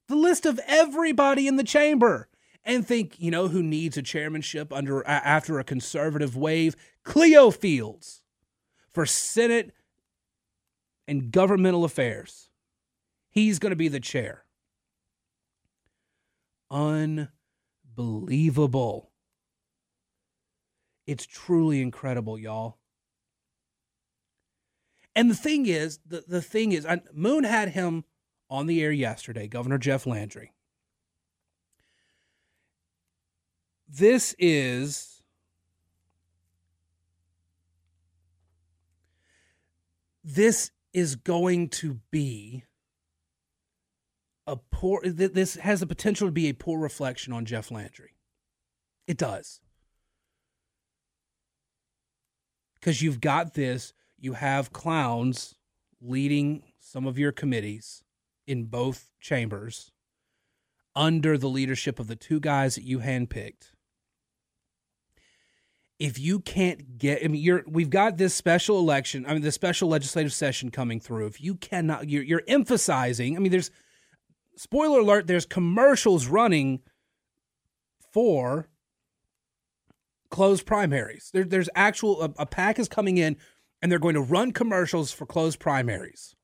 The 0.09 0.17
list 0.17 0.47
of 0.47 0.61
everybody 0.67 1.47
in 1.47 1.57
the 1.57 1.65
chamber 1.65 2.29
and 2.65 2.87
think, 2.87 3.17
you 3.19 3.31
know, 3.31 3.49
who 3.49 3.63
needs 3.63 3.97
a 3.97 4.03
chairmanship 4.03 4.73
under 4.73 5.07
after 5.07 5.59
a 5.59 5.65
conservative 5.65 6.37
wave? 6.37 6.75
Cleo 7.05 7.51
Fields 7.51 8.23
for 8.91 9.05
Senate 9.05 9.73
and 11.07 11.31
governmental 11.31 11.85
affairs. 11.85 12.49
He's 13.29 13.59
going 13.59 13.71
to 13.71 13.77
be 13.77 13.89
the 13.89 14.01
chair. 14.01 14.45
Unbelievable. 16.71 19.11
It's 21.07 21.27
truly 21.27 21.81
incredible, 21.81 22.39
y'all. 22.39 22.79
And 25.15 25.31
the 25.31 25.35
thing 25.35 25.67
is, 25.67 25.99
the, 26.07 26.25
the 26.27 26.43
thing 26.43 26.73
is, 26.73 26.87
Moon 27.13 27.45
had 27.45 27.71
him 27.71 28.05
on 28.51 28.67
the 28.67 28.83
air 28.83 28.93
yesterday, 28.93 29.47
Governor 29.47 29.79
Jeff 29.79 30.07
Landry. 30.07 30.53
This 33.89 34.35
is 34.39 35.23
this 40.25 40.73
is 40.93 41.15
going 41.15 41.69
to 41.69 42.01
be 42.11 42.65
a 44.47 44.57
poor 44.57 45.01
this 45.05 45.55
has 45.55 45.81
the 45.81 45.87
potential 45.87 46.27
to 46.27 46.33
be 46.33 46.49
a 46.49 46.55
poor 46.55 46.81
reflection 46.81 47.33
on 47.33 47.45
Jeff 47.45 47.71
Landry. 47.71 48.17
It 49.07 49.17
does 49.17 49.61
because 52.87 53.03
you've 53.03 53.21
got 53.21 53.55
this, 53.55 53.93
you 54.17 54.35
have 54.35 54.73
clowns 54.73 55.57
leading 56.01 56.63
some 56.79 57.05
of 57.05 57.19
your 57.19 57.33
committees 57.33 58.05
in 58.47 58.63
both 58.63 59.11
chambers 59.21 59.91
under 60.95 61.37
the 61.37 61.49
leadership 61.49 61.99
of 61.99 62.07
the 62.07 62.15
two 62.15 62.39
guys 62.39 62.77
that 62.77 62.85
you 62.85 63.01
handpicked. 63.01 63.73
If 65.99 66.17
you 66.21 66.39
can't 66.39 66.97
get, 66.97 67.25
I 67.25 67.27
mean, 67.27 67.43
you're 67.43 67.65
we've 67.67 67.91
got 67.91 68.19
this 68.19 68.35
special 68.35 68.79
election, 68.79 69.27
I 69.27 69.33
mean, 69.33 69.43
the 69.43 69.51
special 69.51 69.89
legislative 69.89 70.33
session 70.33 70.71
coming 70.71 71.01
through. 71.01 71.27
If 71.27 71.41
you 71.41 71.57
cannot, 71.57 72.09
you're, 72.09 72.23
you're 72.23 72.45
emphasizing. 72.47 73.35
I 73.35 73.41
mean, 73.41 73.51
there's 73.51 73.73
spoiler 74.55 75.01
alert. 75.01 75.27
There's 75.27 75.45
commercials 75.45 76.29
running 76.29 76.83
for 78.13 78.69
closed 80.31 80.67
primaries. 80.67 81.31
There, 81.33 81.45
there's 81.45 81.69
actual 81.75 82.23
a, 82.23 82.33
a 82.39 82.47
PAC 82.47 82.79
is 82.79 82.89
coming 82.89 83.19
in, 83.19 83.37
and 83.81 83.91
they're 83.91 83.99
going 83.99 84.15
to 84.15 84.21
run 84.21 84.53
commercials 84.53 85.13
for 85.13 85.27
closed 85.27 85.59
primaries. 85.59 86.35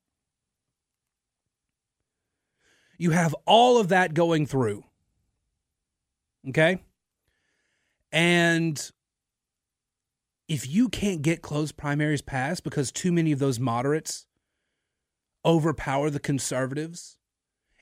You 2.99 3.11
have 3.11 3.35
all 3.47 3.79
of 3.79 3.89
that 3.89 4.15
going 4.15 4.47
through. 4.47 4.85
Okay? 6.49 6.83
And 8.13 8.91
if 10.49 10.69
you 10.69 10.89
can't 10.89 11.23
get 11.23 11.43
closed 11.43 11.77
primaries 11.77 12.23
passed 12.23 12.63
because 12.63 12.93
too 12.93 13.11
many 13.11 13.33
of 13.33 13.39
those 13.39 13.59
moderates 13.59 14.27
overpower 15.45 16.11
the 16.11 16.21
conservatives 16.21 17.17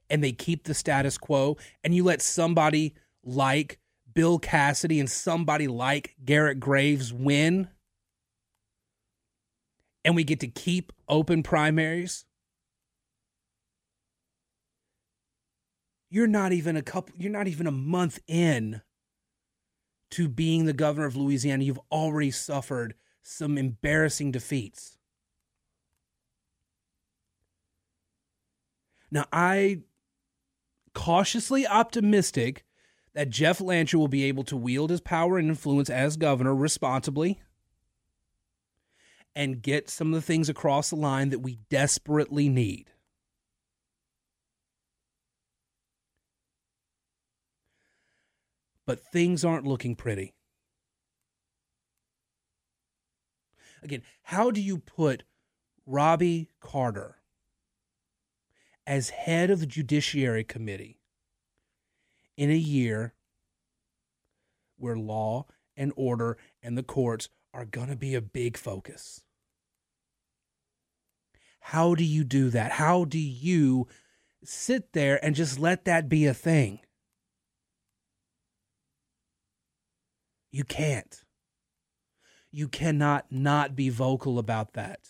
and 0.08 0.24
they 0.24 0.32
keep 0.32 0.64
the 0.64 0.74
status 0.74 1.18
quo, 1.18 1.56
and 1.84 1.94
you 1.94 2.02
let 2.04 2.22
somebody 2.22 2.94
like 3.22 3.78
Bill 4.14 4.38
Cassidy 4.38 5.00
and 5.00 5.10
somebody 5.10 5.68
like 5.68 6.14
Garrett 6.24 6.60
Graves 6.60 7.12
win, 7.12 7.68
and 10.04 10.16
we 10.16 10.24
get 10.24 10.40
to 10.40 10.48
keep 10.48 10.92
open 11.08 11.42
primaries, 11.42 12.24
you're 16.08 16.26
not 16.26 16.52
even 16.52 16.76
a 16.76 16.82
couple 16.82 17.14
you're 17.18 17.30
not 17.30 17.46
even 17.46 17.66
a 17.66 17.72
month 17.72 18.18
in 18.26 18.82
to 20.10 20.28
being 20.28 20.64
the 20.64 20.72
governor 20.72 21.06
of 21.06 21.16
Louisiana. 21.16 21.62
You've 21.62 21.80
already 21.92 22.30
suffered 22.30 22.94
some 23.22 23.56
embarrassing 23.56 24.32
defeats. 24.32 24.98
Now, 29.10 29.26
I 29.32 29.80
cautiously 30.94 31.66
optimistic 31.66 32.64
that 33.14 33.30
Jeff 33.30 33.60
Landry 33.60 33.98
will 33.98 34.08
be 34.08 34.24
able 34.24 34.44
to 34.44 34.56
wield 34.56 34.90
his 34.90 35.00
power 35.00 35.38
and 35.38 35.48
influence 35.48 35.90
as 35.90 36.16
governor 36.16 36.54
responsibly 36.54 37.40
and 39.34 39.62
get 39.62 39.88
some 39.88 40.08
of 40.08 40.14
the 40.14 40.26
things 40.26 40.48
across 40.48 40.90
the 40.90 40.96
line 40.96 41.30
that 41.30 41.40
we 41.40 41.58
desperately 41.68 42.48
need. 42.48 42.90
But 48.86 49.00
things 49.00 49.44
aren't 49.44 49.66
looking 49.66 49.94
pretty. 49.94 50.34
Again, 53.82 54.02
how 54.24 54.50
do 54.50 54.60
you 54.60 54.78
put 54.78 55.22
Robbie 55.86 56.50
Carter 56.60 57.16
as 58.86 59.10
head 59.10 59.50
of 59.50 59.60
the 59.60 59.66
Judiciary 59.66 60.44
Committee 60.44 60.99
in 62.40 62.50
a 62.50 62.54
year 62.54 63.12
where 64.78 64.96
law 64.96 65.44
and 65.76 65.92
order 65.94 66.38
and 66.62 66.76
the 66.76 66.82
courts 66.82 67.28
are 67.52 67.66
going 67.66 67.88
to 67.88 67.96
be 67.96 68.14
a 68.14 68.22
big 68.22 68.56
focus. 68.56 69.22
How 71.60 71.94
do 71.94 72.02
you 72.02 72.24
do 72.24 72.48
that? 72.48 72.72
How 72.72 73.04
do 73.04 73.18
you 73.18 73.88
sit 74.42 74.94
there 74.94 75.22
and 75.22 75.34
just 75.34 75.58
let 75.58 75.84
that 75.84 76.08
be 76.08 76.24
a 76.24 76.32
thing? 76.32 76.80
You 80.50 80.64
can't. 80.64 81.22
You 82.50 82.68
cannot 82.68 83.26
not 83.30 83.76
be 83.76 83.90
vocal 83.90 84.38
about 84.38 84.72
that. 84.72 85.00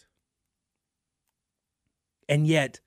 And 2.28 2.44
yet, 2.48 2.80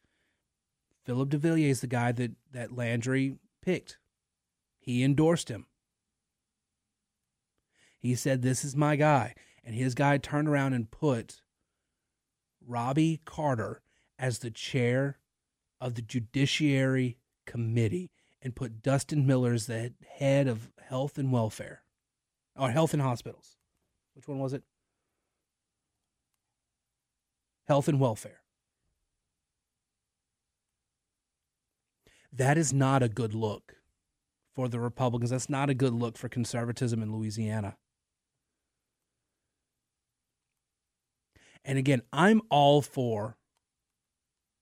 Phillip 1.05 1.29
DeVillier 1.29 1.69
is 1.69 1.79
the 1.79 1.87
guy 1.87 2.11
that, 2.11 2.31
that 2.51 2.75
Landry 2.75 3.37
picked. 3.61 3.99
He 4.83 5.01
endorsed 5.01 5.47
him. 5.47 5.67
He 7.97 8.15
said, 8.15 8.41
This 8.41 8.65
is 8.65 8.75
my 8.75 8.97
guy. 8.97 9.33
And 9.63 9.73
his 9.73 9.95
guy 9.95 10.17
turned 10.17 10.49
around 10.49 10.73
and 10.73 10.91
put 10.91 11.41
Robbie 12.67 13.21
Carter 13.23 13.81
as 14.19 14.39
the 14.39 14.51
chair 14.51 15.19
of 15.79 15.95
the 15.95 16.01
Judiciary 16.01 17.17
Committee 17.45 18.11
and 18.41 18.57
put 18.57 18.81
Dustin 18.81 19.25
Miller 19.25 19.53
as 19.53 19.67
the 19.67 19.93
head 20.05 20.49
of 20.49 20.69
health 20.81 21.17
and 21.17 21.31
welfare 21.31 21.83
or 22.57 22.69
health 22.69 22.91
and 22.91 23.01
hospitals. 23.01 23.55
Which 24.15 24.27
one 24.27 24.39
was 24.39 24.51
it? 24.51 24.63
Health 27.69 27.87
and 27.87 28.01
welfare. 28.01 28.41
That 32.33 32.57
is 32.57 32.73
not 32.73 33.01
a 33.01 33.07
good 33.07 33.33
look 33.33 33.75
for 34.55 34.67
the 34.67 34.79
Republicans. 34.79 35.31
That's 35.31 35.49
not 35.49 35.69
a 35.69 35.73
good 35.73 35.93
look 35.93 36.17
for 36.17 36.29
conservatism 36.29 37.01
in 37.01 37.11
Louisiana. 37.11 37.77
And 41.65 41.77
again, 41.77 42.01
I'm 42.11 42.41
all 42.49 42.81
for 42.81 43.37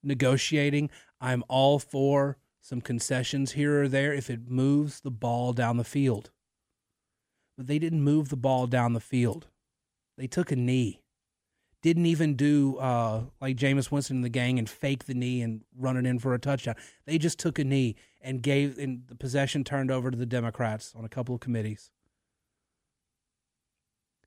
negotiating. 0.03 0.89
I'm 1.19 1.43
all 1.47 1.79
for 1.79 2.37
some 2.61 2.81
concessions 2.81 3.53
here 3.53 3.83
or 3.83 3.87
there 3.87 4.13
if 4.13 4.29
it 4.29 4.49
moves 4.49 5.01
the 5.01 5.11
ball 5.11 5.53
down 5.53 5.77
the 5.77 5.83
field. 5.83 6.29
But 7.57 7.67
they 7.67 7.79
didn't 7.79 8.03
move 8.03 8.29
the 8.29 8.37
ball 8.37 8.67
down 8.67 8.93
the 8.93 8.99
field. 8.99 9.47
They 10.17 10.27
took 10.27 10.51
a 10.51 10.55
knee. 10.55 11.01
Didn't 11.81 12.05
even 12.05 12.35
do 12.35 12.77
uh, 12.77 13.23
like 13.39 13.57
Jameis 13.57 13.89
Winston 13.89 14.17
and 14.17 14.23
the 14.23 14.29
gang 14.29 14.59
and 14.59 14.69
fake 14.69 15.05
the 15.05 15.15
knee 15.15 15.41
and 15.41 15.61
run 15.75 15.97
it 15.97 16.05
in 16.05 16.19
for 16.19 16.35
a 16.35 16.39
touchdown. 16.39 16.75
They 17.07 17.17
just 17.17 17.39
took 17.39 17.57
a 17.57 17.63
knee 17.63 17.95
and 18.23 18.41
gave, 18.41 18.77
and 18.77 19.03
the 19.07 19.15
possession 19.15 19.63
turned 19.63 19.91
over 19.91 20.11
to 20.11 20.17
the 20.17 20.25
Democrats 20.25 20.93
on 20.95 21.05
a 21.05 21.09
couple 21.09 21.35
of 21.35 21.41
committees. 21.41 21.91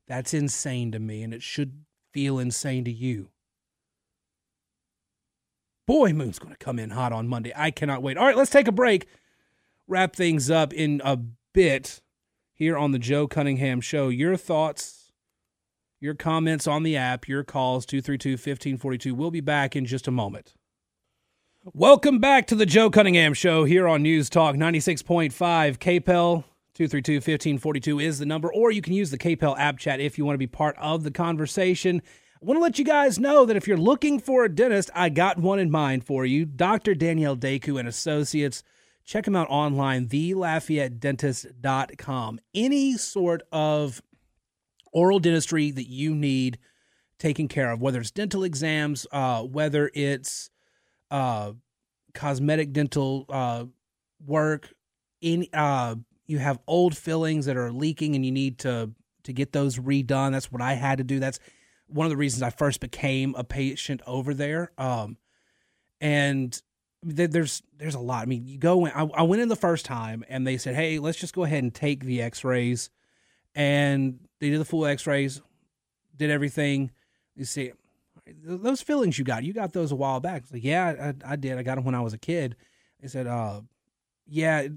That's 0.06 0.34
insane 0.34 0.92
to 0.92 0.98
me, 0.98 1.22
and 1.22 1.32
it 1.32 1.42
should 1.42 1.84
feel 2.12 2.38
insane 2.38 2.84
to 2.84 2.92
you. 2.92 3.30
Boy, 5.86 6.12
Moon's 6.12 6.38
going 6.38 6.54
to 6.54 6.58
come 6.58 6.78
in 6.78 6.90
hot 6.90 7.12
on 7.12 7.28
Monday. 7.28 7.52
I 7.54 7.70
cannot 7.70 8.02
wait. 8.02 8.16
All 8.16 8.26
right, 8.26 8.36
let's 8.36 8.50
take 8.50 8.68
a 8.68 8.72
break. 8.72 9.06
Wrap 9.86 10.16
things 10.16 10.50
up 10.50 10.72
in 10.72 11.02
a 11.04 11.18
bit 11.52 12.00
here 12.54 12.78
on 12.78 12.92
the 12.92 12.98
Joe 12.98 13.26
Cunningham 13.26 13.80
Show. 13.80 14.08
Your 14.08 14.36
thoughts, 14.36 15.12
your 16.00 16.14
comments 16.14 16.66
on 16.66 16.84
the 16.84 16.96
app, 16.96 17.28
your 17.28 17.44
calls 17.44 17.84
232 17.84 18.32
1542. 18.32 19.14
We'll 19.14 19.30
be 19.30 19.40
back 19.40 19.76
in 19.76 19.84
just 19.84 20.08
a 20.08 20.10
moment. 20.10 20.54
Welcome 21.72 22.18
back 22.18 22.46
to 22.48 22.54
the 22.54 22.66
Joe 22.66 22.90
Cunningham 22.90 23.32
Show 23.32 23.64
here 23.64 23.88
on 23.88 24.02
News 24.02 24.28
Talk 24.28 24.54
96.5 24.54 25.32
KPEL. 25.78 26.44
232 26.74 27.14
1542 27.14 28.00
is 28.00 28.18
the 28.18 28.26
number, 28.26 28.52
or 28.52 28.70
you 28.70 28.82
can 28.82 28.92
use 28.92 29.10
the 29.10 29.16
KPEL 29.16 29.58
app 29.58 29.78
chat 29.78 29.98
if 29.98 30.18
you 30.18 30.26
want 30.26 30.34
to 30.34 30.38
be 30.38 30.46
part 30.46 30.76
of 30.76 31.04
the 31.04 31.10
conversation. 31.10 32.02
I 32.34 32.44
want 32.44 32.58
to 32.58 32.62
let 32.62 32.78
you 32.78 32.84
guys 32.84 33.18
know 33.18 33.46
that 33.46 33.56
if 33.56 33.66
you're 33.66 33.78
looking 33.78 34.20
for 34.20 34.44
a 34.44 34.54
dentist, 34.54 34.90
I 34.94 35.08
got 35.08 35.38
one 35.38 35.58
in 35.58 35.70
mind 35.70 36.04
for 36.04 36.26
you. 36.26 36.44
Dr. 36.44 36.94
Danielle 36.94 37.34
Deku 37.34 37.78
and 37.78 37.88
Associates. 37.88 38.62
Check 39.06 39.24
them 39.24 39.34
out 39.34 39.48
online, 39.48 40.08
thelafayette.dentist.com. 40.08 42.40
Any 42.54 42.98
sort 42.98 43.42
of 43.50 44.02
oral 44.92 45.18
dentistry 45.18 45.70
that 45.70 45.88
you 45.88 46.14
need 46.14 46.58
taken 47.18 47.48
care 47.48 47.70
of, 47.70 47.80
whether 47.80 48.00
it's 48.00 48.10
dental 48.10 48.44
exams, 48.44 49.06
uh, 49.12 49.42
whether 49.42 49.90
it's 49.94 50.50
uh, 51.14 51.52
cosmetic 52.12 52.72
dental 52.72 53.24
uh, 53.28 53.64
work, 54.26 54.74
in 55.20 55.46
uh, 55.52 55.94
you 56.26 56.38
have 56.38 56.58
old 56.66 56.96
fillings 56.96 57.46
that 57.46 57.56
are 57.56 57.70
leaking 57.70 58.16
and 58.16 58.26
you 58.26 58.32
need 58.32 58.58
to 58.58 58.90
to 59.22 59.32
get 59.32 59.52
those 59.52 59.78
redone. 59.78 60.32
That's 60.32 60.50
what 60.50 60.60
I 60.60 60.72
had 60.72 60.98
to 60.98 61.04
do. 61.04 61.20
That's 61.20 61.38
one 61.86 62.04
of 62.04 62.10
the 62.10 62.16
reasons 62.16 62.42
I 62.42 62.50
first 62.50 62.80
became 62.80 63.36
a 63.36 63.44
patient 63.44 64.02
over 64.08 64.34
there. 64.34 64.72
Um, 64.76 65.16
and 66.00 66.60
th- 67.08 67.30
there's 67.30 67.62
there's 67.76 67.94
a 67.94 68.00
lot. 68.00 68.22
I 68.22 68.26
mean, 68.26 68.44
you 68.46 68.58
go 68.58 68.84
in. 68.86 68.92
I, 68.92 69.04
I 69.14 69.22
went 69.22 69.40
in 69.40 69.48
the 69.48 69.56
first 69.56 69.84
time 69.84 70.24
and 70.28 70.44
they 70.44 70.56
said, 70.56 70.74
"Hey, 70.74 70.98
let's 70.98 71.18
just 71.18 71.34
go 71.34 71.44
ahead 71.44 71.62
and 71.62 71.72
take 71.72 72.02
the 72.04 72.22
X-rays," 72.22 72.90
and 73.54 74.18
they 74.40 74.50
did 74.50 74.60
the 74.60 74.64
full 74.64 74.84
X-rays, 74.84 75.40
did 76.16 76.30
everything. 76.30 76.90
You 77.36 77.44
see, 77.44 77.72
those 78.26 78.80
fillings 78.80 79.18
you 79.18 79.24
got, 79.24 79.44
you 79.44 79.52
got 79.52 79.72
those 79.72 79.92
a 79.92 79.96
while 79.96 80.20
back. 80.20 80.44
Like, 80.52 80.64
yeah, 80.64 81.12
I, 81.24 81.32
I 81.32 81.36
did. 81.36 81.58
I 81.58 81.62
got 81.62 81.76
them 81.76 81.84
when 81.84 81.94
I 81.94 82.00
was 82.00 82.14
a 82.14 82.18
kid. 82.18 82.56
They 83.00 83.08
said, 83.08 83.26
uh, 83.26 83.60
yeah, 84.26 84.68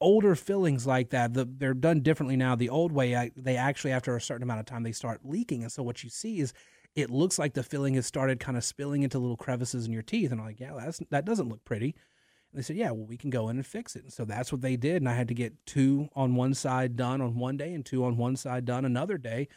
older 0.00 0.34
fillings 0.34 0.86
like 0.86 1.10
that, 1.10 1.32
the, 1.32 1.44
they're 1.44 1.74
done 1.74 2.00
differently 2.00 2.36
now. 2.36 2.54
The 2.54 2.68
old 2.68 2.92
way, 2.92 3.30
they 3.36 3.56
actually 3.56 3.92
after 3.92 4.16
a 4.16 4.20
certain 4.20 4.42
amount 4.42 4.60
of 4.60 4.66
time 4.66 4.82
they 4.82 4.92
start 4.92 5.20
leaking, 5.24 5.62
and 5.62 5.72
so 5.72 5.82
what 5.82 6.04
you 6.04 6.10
see 6.10 6.40
is 6.40 6.52
it 6.94 7.10
looks 7.10 7.38
like 7.38 7.54
the 7.54 7.62
filling 7.62 7.94
has 7.94 8.06
started 8.06 8.38
kind 8.40 8.56
of 8.56 8.64
spilling 8.64 9.02
into 9.02 9.18
little 9.18 9.36
crevices 9.36 9.86
in 9.86 9.92
your 9.92 10.02
teeth. 10.02 10.30
And 10.30 10.40
I'm 10.40 10.46
like, 10.46 10.60
yeah, 10.60 10.74
that's 10.78 11.00
that 11.10 11.24
doesn't 11.24 11.48
look 11.48 11.64
pretty. 11.64 11.94
And 12.52 12.58
they 12.58 12.62
said, 12.62 12.76
yeah, 12.76 12.90
well, 12.90 13.06
we 13.06 13.16
can 13.16 13.30
go 13.30 13.48
in 13.48 13.56
and 13.56 13.66
fix 13.66 13.96
it. 13.96 14.02
And 14.02 14.12
so 14.12 14.24
that's 14.26 14.52
what 14.52 14.60
they 14.60 14.76
did. 14.76 14.96
And 14.96 15.08
I 15.08 15.14
had 15.14 15.28
to 15.28 15.34
get 15.34 15.54
two 15.64 16.08
on 16.14 16.34
one 16.34 16.52
side 16.52 16.96
done 16.96 17.22
on 17.22 17.38
one 17.38 17.56
day 17.56 17.72
and 17.72 17.84
two 17.84 18.04
on 18.04 18.18
one 18.18 18.36
side 18.36 18.66
done 18.66 18.84
another 18.84 19.16
day. 19.16 19.48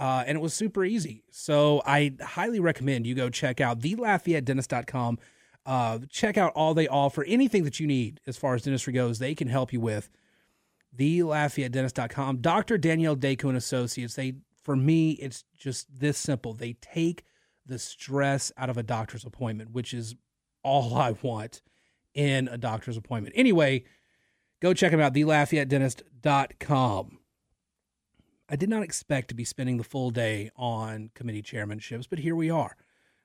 Uh, 0.00 0.24
and 0.26 0.36
it 0.36 0.40
was 0.40 0.54
super 0.54 0.82
easy. 0.82 1.22
So 1.30 1.82
I 1.84 2.14
highly 2.22 2.58
recommend 2.58 3.06
you 3.06 3.14
go 3.14 3.28
check 3.28 3.60
out 3.60 3.80
thelafayette.dentist.com. 3.80 5.18
Uh, 5.66 5.98
check 6.08 6.38
out 6.38 6.54
all 6.54 6.72
they 6.72 6.88
offer. 6.88 7.22
Anything 7.24 7.64
that 7.64 7.78
you 7.78 7.86
need 7.86 8.18
as 8.26 8.38
far 8.38 8.54
as 8.54 8.62
dentistry 8.62 8.94
goes, 8.94 9.18
they 9.18 9.34
can 9.34 9.48
help 9.48 9.74
you 9.74 9.80
with. 9.80 10.08
TheLafayetteDentist.com. 10.96 12.38
Dr. 12.38 12.78
Danielle 12.78 13.14
Deku 13.14 13.50
and 13.50 13.58
Associates. 13.58 14.14
They, 14.14 14.36
for 14.62 14.74
me, 14.74 15.10
it's 15.12 15.44
just 15.54 16.00
this 16.00 16.16
simple. 16.16 16.54
They 16.54 16.72
take 16.80 17.24
the 17.66 17.78
stress 17.78 18.50
out 18.56 18.70
of 18.70 18.78
a 18.78 18.82
doctor's 18.82 19.26
appointment, 19.26 19.72
which 19.72 19.92
is 19.92 20.14
all 20.62 20.94
I 20.96 21.14
want 21.22 21.60
in 22.14 22.48
a 22.48 22.56
doctor's 22.56 22.96
appointment. 22.96 23.34
Anyway, 23.36 23.84
go 24.60 24.72
check 24.72 24.92
them 24.92 25.00
out. 25.00 25.12
TheLafayetteDentist.com. 25.12 27.19
I 28.52 28.56
did 28.56 28.68
not 28.68 28.82
expect 28.82 29.28
to 29.28 29.34
be 29.36 29.44
spending 29.44 29.76
the 29.76 29.84
full 29.84 30.10
day 30.10 30.50
on 30.56 31.10
committee 31.14 31.40
chairmanships, 31.40 32.08
but 32.10 32.18
here 32.18 32.34
we 32.34 32.50
are. 32.50 32.76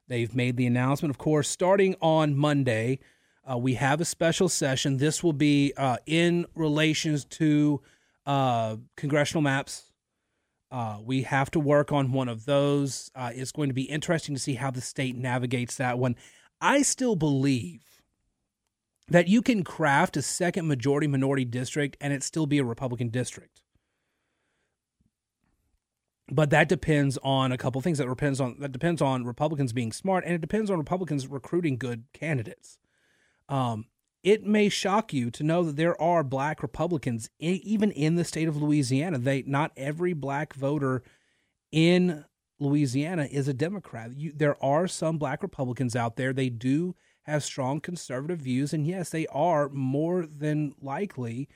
They've 0.07 0.33
made 0.35 0.55
the 0.55 0.67
announcement, 0.67 1.09
of 1.09 1.17
course, 1.17 1.49
starting 1.49 1.95
on 1.99 2.35
Monday. 2.35 2.99
Uh, 3.43 3.57
we 3.57 3.73
have 3.73 3.99
a 3.99 4.05
special 4.05 4.49
session. 4.49 4.97
This 4.97 5.23
will 5.23 5.33
be 5.33 5.73
uh, 5.77 5.97
in 6.05 6.45
relations 6.53 7.25
to 7.25 7.81
uh, 8.27 8.75
congressional 8.95 9.41
maps. 9.41 9.91
Uh, 10.69 10.99
we 11.03 11.23
have 11.23 11.49
to 11.51 11.59
work 11.59 11.91
on 11.91 12.11
one 12.11 12.29
of 12.29 12.45
those. 12.45 13.09
Uh, 13.15 13.31
it's 13.33 13.51
going 13.51 13.69
to 13.69 13.73
be 13.73 13.83
interesting 13.83 14.35
to 14.35 14.41
see 14.41 14.53
how 14.53 14.69
the 14.69 14.81
state 14.81 15.15
navigates 15.15 15.77
that 15.77 15.97
one. 15.97 16.15
I 16.61 16.83
still 16.83 17.15
believe 17.15 17.81
that 19.07 19.27
you 19.27 19.41
can 19.41 19.63
craft 19.63 20.17
a 20.17 20.21
second 20.21 20.67
majority 20.67 21.07
minority 21.07 21.45
district 21.45 21.97
and 21.99 22.13
it 22.13 22.21
still 22.21 22.45
be 22.45 22.59
a 22.59 22.63
Republican 22.63 23.09
district 23.09 23.63
but 26.31 26.49
that 26.49 26.67
depends 26.69 27.17
on 27.23 27.51
a 27.51 27.57
couple 27.57 27.81
things 27.81 27.97
that 27.99 28.07
depends 28.07 28.41
on 28.41 28.55
that 28.59 28.71
depends 28.71 29.01
on 29.01 29.25
republicans 29.25 29.73
being 29.73 29.91
smart 29.91 30.23
and 30.25 30.33
it 30.33 30.41
depends 30.41 30.71
on 30.71 30.77
republicans 30.77 31.27
recruiting 31.27 31.77
good 31.77 32.05
candidates. 32.13 32.79
Um, 33.47 33.85
it 34.23 34.43
may 34.43 34.69
shock 34.69 35.13
you 35.13 35.29
to 35.29 35.43
know 35.43 35.63
that 35.63 35.75
there 35.75 35.99
are 36.01 36.23
black 36.23 36.63
republicans 36.63 37.29
in, 37.37 37.59
even 37.63 37.91
in 37.91 38.15
the 38.15 38.23
state 38.23 38.47
of 38.47 38.57
louisiana. 38.57 39.19
They 39.19 39.43
not 39.43 39.71
every 39.77 40.13
black 40.13 40.53
voter 40.55 41.03
in 41.71 42.25
louisiana 42.59 43.27
is 43.29 43.47
a 43.47 43.53
democrat. 43.53 44.17
You, 44.17 44.31
there 44.35 44.61
are 44.63 44.87
some 44.87 45.19
black 45.19 45.43
republicans 45.43 45.95
out 45.95 46.15
there. 46.15 46.33
They 46.33 46.49
do 46.49 46.95
have 47.23 47.43
strong 47.43 47.81
conservative 47.81 48.39
views 48.39 48.73
and 48.73 48.87
yes 48.87 49.09
they 49.09 49.27
are 49.27 49.69
more 49.69 50.25
than 50.25 50.73
likely 50.81 51.49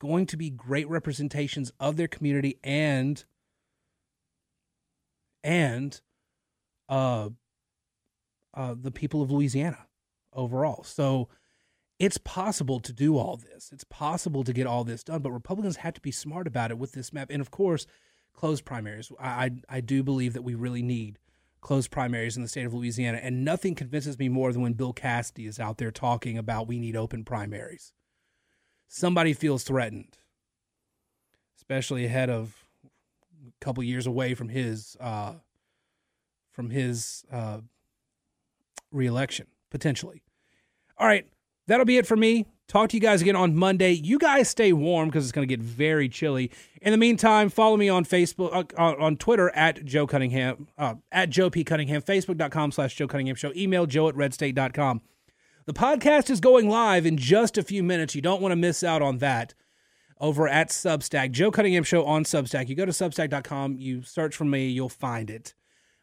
going 0.00 0.26
to 0.26 0.36
be 0.36 0.50
great 0.50 0.88
representations 0.88 1.72
of 1.80 1.96
their 1.96 2.08
community 2.08 2.58
and 2.62 3.24
and 5.46 6.00
uh, 6.88 7.28
uh, 8.52 8.74
the 8.78 8.90
people 8.90 9.22
of 9.22 9.30
Louisiana 9.30 9.86
overall. 10.32 10.82
So 10.82 11.28
it's 12.00 12.18
possible 12.18 12.80
to 12.80 12.92
do 12.92 13.16
all 13.16 13.36
this. 13.36 13.70
It's 13.72 13.84
possible 13.84 14.42
to 14.42 14.52
get 14.52 14.66
all 14.66 14.82
this 14.82 15.04
done, 15.04 15.22
but 15.22 15.30
Republicans 15.30 15.76
have 15.76 15.94
to 15.94 16.00
be 16.00 16.10
smart 16.10 16.48
about 16.48 16.72
it 16.72 16.78
with 16.78 16.92
this 16.92 17.12
map. 17.12 17.30
And 17.30 17.40
of 17.40 17.52
course, 17.52 17.86
closed 18.34 18.64
primaries. 18.64 19.12
I, 19.20 19.28
I, 19.28 19.50
I 19.76 19.80
do 19.80 20.02
believe 20.02 20.32
that 20.32 20.42
we 20.42 20.56
really 20.56 20.82
need 20.82 21.20
closed 21.60 21.92
primaries 21.92 22.36
in 22.36 22.42
the 22.42 22.48
state 22.48 22.66
of 22.66 22.74
Louisiana. 22.74 23.18
And 23.22 23.44
nothing 23.44 23.76
convinces 23.76 24.18
me 24.18 24.28
more 24.28 24.52
than 24.52 24.62
when 24.62 24.72
Bill 24.74 24.92
Cassidy 24.92 25.46
is 25.46 25.60
out 25.60 25.78
there 25.78 25.92
talking 25.92 26.36
about 26.36 26.66
we 26.66 26.80
need 26.80 26.96
open 26.96 27.24
primaries. 27.24 27.92
Somebody 28.88 29.32
feels 29.32 29.62
threatened, 29.62 30.18
especially 31.56 32.04
ahead 32.04 32.30
of 32.30 32.65
couple 33.60 33.82
years 33.82 34.06
away 34.06 34.34
from 34.34 34.48
his 34.48 34.96
uh, 35.00 35.34
from 36.52 36.70
his 36.70 37.24
uh, 37.30 37.60
reelection 38.90 39.46
potentially. 39.70 40.22
All 40.98 41.06
right, 41.06 41.26
that'll 41.66 41.86
be 41.86 41.98
it 41.98 42.06
for 42.06 42.16
me. 42.16 42.46
Talk 42.68 42.88
to 42.88 42.96
you 42.96 43.00
guys 43.00 43.22
again 43.22 43.36
on 43.36 43.54
Monday. 43.54 43.92
You 43.92 44.18
guys 44.18 44.48
stay 44.48 44.72
warm 44.72 45.08
because 45.08 45.24
it's 45.24 45.32
going 45.32 45.46
to 45.46 45.56
get 45.56 45.62
very 45.62 46.08
chilly. 46.08 46.50
In 46.82 46.90
the 46.90 46.96
meantime, 46.96 47.48
follow 47.48 47.76
me 47.76 47.88
on 47.88 48.04
Facebook, 48.04 48.72
uh, 48.76 48.96
on 48.98 49.16
Twitter 49.16 49.50
at 49.50 49.84
Joe 49.84 50.06
Cunningham, 50.06 50.66
uh, 50.76 50.94
at 51.12 51.30
Joe 51.30 51.48
P. 51.48 51.62
Cunningham, 51.62 52.02
Facebook.com 52.02 52.72
slash 52.72 52.96
Joe 52.96 53.06
Cunningham 53.06 53.36
Show, 53.36 53.52
email 53.54 53.86
joe 53.86 54.08
at 54.08 54.16
redstate.com. 54.16 55.00
The 55.66 55.74
podcast 55.74 56.28
is 56.28 56.40
going 56.40 56.68
live 56.68 57.06
in 57.06 57.16
just 57.16 57.56
a 57.56 57.62
few 57.62 57.84
minutes. 57.84 58.16
You 58.16 58.22
don't 58.22 58.42
want 58.42 58.52
to 58.52 58.56
miss 58.56 58.82
out 58.82 59.02
on 59.02 59.18
that 59.18 59.54
over 60.20 60.48
at 60.48 60.70
Substack. 60.70 61.32
Joe 61.32 61.50
Cunningham 61.50 61.84
Show 61.84 62.04
on 62.04 62.24
Substack. 62.24 62.68
You 62.68 62.74
go 62.74 62.86
to 62.86 62.92
substack.com, 62.92 63.76
you 63.78 64.02
search 64.02 64.34
for 64.36 64.44
me, 64.44 64.68
you'll 64.68 64.88
find 64.88 65.30
it. 65.30 65.54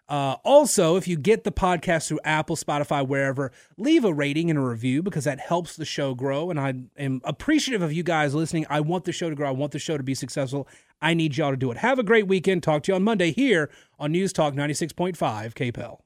Uh, 0.09 0.35
also, 0.43 0.97
if 0.97 1.07
you 1.07 1.17
get 1.17 1.43
the 1.43 1.51
podcast 1.51 2.07
through 2.07 2.19
Apple, 2.25 2.55
Spotify, 2.55 3.07
wherever, 3.07 3.51
leave 3.77 4.03
a 4.03 4.13
rating 4.13 4.49
and 4.49 4.59
a 4.59 4.61
review 4.61 5.01
because 5.01 5.23
that 5.23 5.39
helps 5.39 5.75
the 5.77 5.85
show 5.85 6.13
grow. 6.13 6.49
And 6.49 6.59
I 6.59 6.73
am 6.97 7.21
appreciative 7.23 7.81
of 7.81 7.93
you 7.93 8.03
guys 8.03 8.35
listening. 8.35 8.65
I 8.69 8.81
want 8.81 9.05
the 9.05 9.13
show 9.13 9.29
to 9.29 9.35
grow. 9.35 9.47
I 9.47 9.51
want 9.51 9.71
the 9.71 9.79
show 9.79 9.97
to 9.97 10.03
be 10.03 10.13
successful. 10.13 10.67
I 11.01 11.13
need 11.13 11.37
y'all 11.37 11.51
to 11.51 11.57
do 11.57 11.71
it. 11.71 11.77
Have 11.77 11.99
a 11.99 12.03
great 12.03 12.27
weekend. 12.27 12.63
Talk 12.63 12.83
to 12.83 12.91
you 12.91 12.95
on 12.95 13.03
Monday 13.03 13.31
here 13.31 13.69
on 13.97 14.11
News 14.11 14.33
Talk 14.33 14.53
96.5 14.53 15.15
KPEL. 15.17 15.99